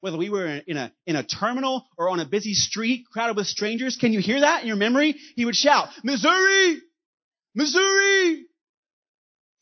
whether 0.00 0.16
we 0.16 0.30
were 0.30 0.46
in 0.66 0.76
a, 0.76 0.92
in 1.06 1.16
a 1.16 1.24
terminal 1.24 1.86
or 1.98 2.08
on 2.08 2.20
a 2.20 2.26
busy 2.26 2.54
street 2.54 3.06
crowded 3.12 3.36
with 3.36 3.46
strangers. 3.46 3.96
Can 3.96 4.12
you 4.12 4.20
hear 4.20 4.40
that 4.40 4.62
in 4.62 4.68
your 4.68 4.76
memory? 4.76 5.16
He 5.34 5.44
would 5.44 5.56
shout, 5.56 5.88
Missouri! 6.04 6.80
Missouri! 7.54 8.46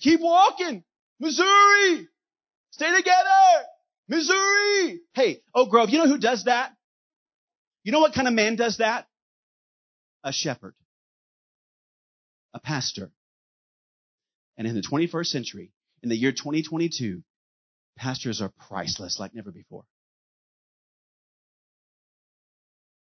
Keep 0.00 0.20
walking! 0.20 0.84
Missouri! 1.18 2.08
Stay 2.70 2.96
together! 2.96 3.66
Missouri! 4.08 5.00
Hey, 5.14 5.42
Oak 5.54 5.70
Grove, 5.70 5.90
you 5.90 5.98
know 5.98 6.06
who 6.06 6.18
does 6.18 6.44
that? 6.44 6.72
You 7.84 7.92
know 7.92 8.00
what 8.00 8.14
kind 8.14 8.28
of 8.28 8.34
man 8.34 8.56
does 8.56 8.78
that? 8.78 9.06
A 10.24 10.32
shepherd 10.32 10.74
a 12.52 12.60
pastor. 12.60 13.10
And 14.56 14.66
in 14.66 14.74
the 14.74 14.82
21st 14.82 15.26
century, 15.26 15.72
in 16.02 16.08
the 16.08 16.16
year 16.16 16.32
2022, 16.32 17.22
pastors 17.96 18.40
are 18.40 18.52
priceless 18.68 19.18
like 19.18 19.34
never 19.34 19.50
before. 19.50 19.84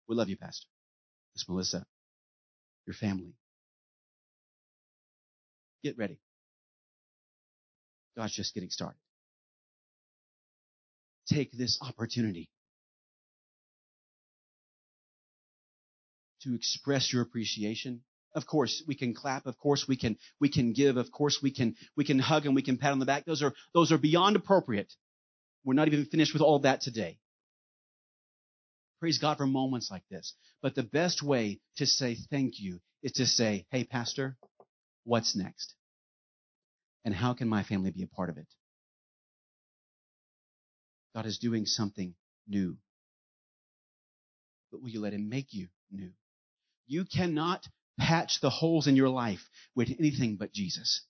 We 0.08 0.16
love 0.16 0.28
you, 0.28 0.36
Pastor. 0.36 0.66
Miss 1.34 1.48
Melissa, 1.48 1.86
your 2.86 2.94
family. 2.94 3.34
Get 5.82 5.96
ready. 5.98 6.18
God's 8.16 8.34
just 8.34 8.54
getting 8.54 8.70
started. 8.70 8.98
Take 11.28 11.52
this 11.52 11.78
opportunity 11.80 12.48
to 16.42 16.54
express 16.54 17.12
your 17.12 17.22
appreciation 17.22 18.02
of 18.34 18.46
course, 18.46 18.82
we 18.86 18.94
can 18.94 19.14
clap. 19.14 19.46
Of 19.46 19.58
course, 19.58 19.86
we 19.86 19.96
can, 19.96 20.16
we 20.40 20.48
can 20.48 20.72
give. 20.72 20.96
Of 20.96 21.10
course, 21.10 21.40
we 21.42 21.50
can, 21.50 21.76
we 21.96 22.04
can 22.04 22.18
hug 22.18 22.46
and 22.46 22.54
we 22.54 22.62
can 22.62 22.78
pat 22.78 22.92
on 22.92 22.98
the 22.98 23.06
back. 23.06 23.24
Those 23.24 23.42
are, 23.42 23.52
those 23.74 23.92
are 23.92 23.98
beyond 23.98 24.36
appropriate. 24.36 24.92
We're 25.64 25.74
not 25.74 25.88
even 25.88 26.04
finished 26.06 26.32
with 26.32 26.42
all 26.42 26.60
that 26.60 26.80
today. 26.80 27.18
Praise 29.00 29.18
God 29.18 29.36
for 29.36 29.46
moments 29.46 29.90
like 29.90 30.04
this. 30.10 30.34
But 30.62 30.74
the 30.74 30.82
best 30.82 31.22
way 31.22 31.60
to 31.76 31.86
say 31.86 32.16
thank 32.30 32.54
you 32.58 32.80
is 33.02 33.12
to 33.12 33.26
say, 33.26 33.66
Hey, 33.70 33.84
pastor, 33.84 34.36
what's 35.04 35.36
next? 35.36 35.74
And 37.04 37.14
how 37.14 37.34
can 37.34 37.48
my 37.48 37.62
family 37.62 37.90
be 37.90 38.02
a 38.02 38.06
part 38.06 38.30
of 38.30 38.38
it? 38.38 38.46
God 41.14 41.26
is 41.26 41.38
doing 41.38 41.66
something 41.66 42.14
new. 42.48 42.76
But 44.70 44.82
will 44.82 44.88
you 44.88 45.00
let 45.00 45.12
him 45.12 45.28
make 45.28 45.52
you 45.52 45.68
new? 45.90 46.12
You 46.86 47.04
cannot 47.04 47.66
patch 47.98 48.40
the 48.40 48.50
holes 48.50 48.86
in 48.86 48.96
your 48.96 49.08
life 49.08 49.40
with 49.74 49.88
anything 49.98 50.36
but 50.36 50.52
Jesus. 50.52 51.04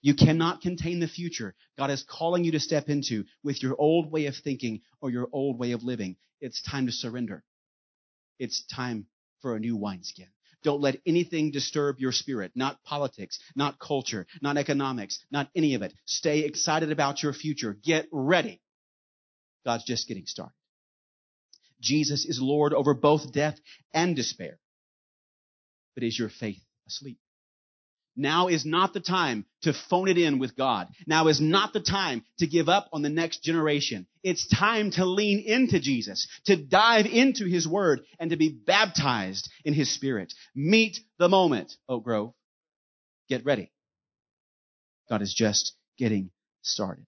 You 0.00 0.14
cannot 0.14 0.62
contain 0.62 0.98
the 1.00 1.08
future 1.08 1.54
God 1.78 1.90
is 1.90 2.04
calling 2.08 2.44
you 2.44 2.52
to 2.52 2.60
step 2.60 2.88
into 2.88 3.24
with 3.44 3.62
your 3.62 3.76
old 3.78 4.10
way 4.10 4.26
of 4.26 4.34
thinking 4.36 4.80
or 5.00 5.10
your 5.10 5.28
old 5.32 5.58
way 5.58 5.72
of 5.72 5.84
living. 5.84 6.16
It's 6.40 6.62
time 6.62 6.86
to 6.86 6.92
surrender. 6.92 7.44
It's 8.38 8.64
time 8.66 9.06
for 9.42 9.54
a 9.54 9.60
new 9.60 9.76
wineskin. 9.76 10.28
Don't 10.62 10.80
let 10.80 11.00
anything 11.06 11.50
disturb 11.50 11.98
your 11.98 12.12
spirit. 12.12 12.52
Not 12.54 12.82
politics, 12.82 13.38
not 13.54 13.78
culture, 13.78 14.26
not 14.42 14.56
economics, 14.56 15.18
not 15.30 15.48
any 15.54 15.74
of 15.74 15.82
it. 15.82 15.92
Stay 16.06 16.40
excited 16.40 16.90
about 16.90 17.22
your 17.22 17.32
future. 17.32 17.76
Get 17.82 18.06
ready. 18.10 18.60
God's 19.64 19.84
just 19.84 20.08
getting 20.08 20.26
started. 20.26 20.54
Jesus 21.80 22.24
is 22.24 22.40
Lord 22.40 22.72
over 22.72 22.94
both 22.94 23.32
death 23.32 23.58
and 23.92 24.16
despair 24.16 24.58
but 25.96 26.04
is 26.04 26.16
your 26.16 26.28
faith 26.28 26.62
asleep? 26.86 27.18
Now 28.16 28.48
is 28.48 28.64
not 28.64 28.94
the 28.94 29.00
time 29.00 29.44
to 29.62 29.72
phone 29.72 30.08
it 30.08 30.16
in 30.16 30.38
with 30.38 30.56
God. 30.56 30.88
Now 31.06 31.28
is 31.28 31.40
not 31.40 31.72
the 31.72 31.80
time 31.80 32.24
to 32.38 32.46
give 32.46 32.68
up 32.68 32.88
on 32.92 33.02
the 33.02 33.10
next 33.10 33.42
generation. 33.42 34.06
It's 34.22 34.48
time 34.48 34.90
to 34.92 35.04
lean 35.04 35.40
into 35.40 35.78
Jesus, 35.78 36.26
to 36.46 36.56
dive 36.56 37.06
into 37.06 37.44
His 37.44 37.68
Word, 37.68 38.00
and 38.18 38.30
to 38.30 38.36
be 38.36 38.48
baptized 38.48 39.50
in 39.64 39.74
His 39.74 39.92
Spirit. 39.94 40.32
Meet 40.54 40.98
the 41.18 41.28
moment, 41.28 41.74
Oak 41.88 42.04
Grove. 42.04 42.32
Get 43.28 43.44
ready. 43.44 43.70
God 45.10 45.20
is 45.20 45.34
just 45.34 45.74
getting 45.98 46.30
started. 46.62 47.06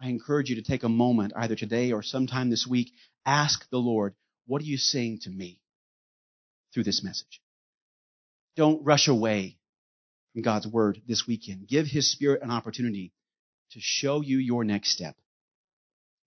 I 0.00 0.08
encourage 0.08 0.48
you 0.48 0.56
to 0.56 0.62
take 0.62 0.82
a 0.82 0.88
moment, 0.88 1.32
either 1.36 1.56
today 1.56 1.92
or 1.92 2.02
sometime 2.02 2.50
this 2.50 2.66
week, 2.66 2.92
ask 3.26 3.68
the 3.70 3.78
Lord, 3.78 4.14
what 4.46 4.62
are 4.62 4.66
you 4.66 4.76
saying 4.76 5.20
to 5.22 5.30
me 5.30 5.60
through 6.72 6.84
this 6.84 7.02
message? 7.02 7.40
Don't 8.56 8.84
rush 8.84 9.08
away 9.08 9.58
God's 10.42 10.66
word 10.66 11.00
this 11.06 11.26
weekend. 11.26 11.68
Give 11.68 11.86
His 11.86 12.10
Spirit 12.10 12.42
an 12.42 12.50
opportunity 12.50 13.12
to 13.72 13.78
show 13.80 14.20
you 14.20 14.38
your 14.38 14.64
next 14.64 14.90
step. 14.90 15.16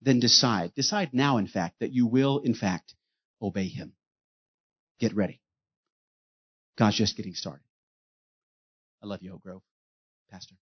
Then 0.00 0.20
decide, 0.20 0.74
decide 0.74 1.12
now, 1.12 1.38
in 1.38 1.46
fact, 1.46 1.80
that 1.80 1.92
you 1.92 2.06
will, 2.06 2.38
in 2.38 2.54
fact, 2.54 2.94
obey 3.42 3.68
Him. 3.68 3.92
Get 4.98 5.14
ready. 5.14 5.40
God's 6.76 6.96
just 6.96 7.16
getting 7.16 7.34
started. 7.34 7.64
I 9.02 9.06
love 9.06 9.22
you, 9.22 9.34
Oak 9.34 9.42
Grove. 9.42 9.62
Pastor. 10.30 10.54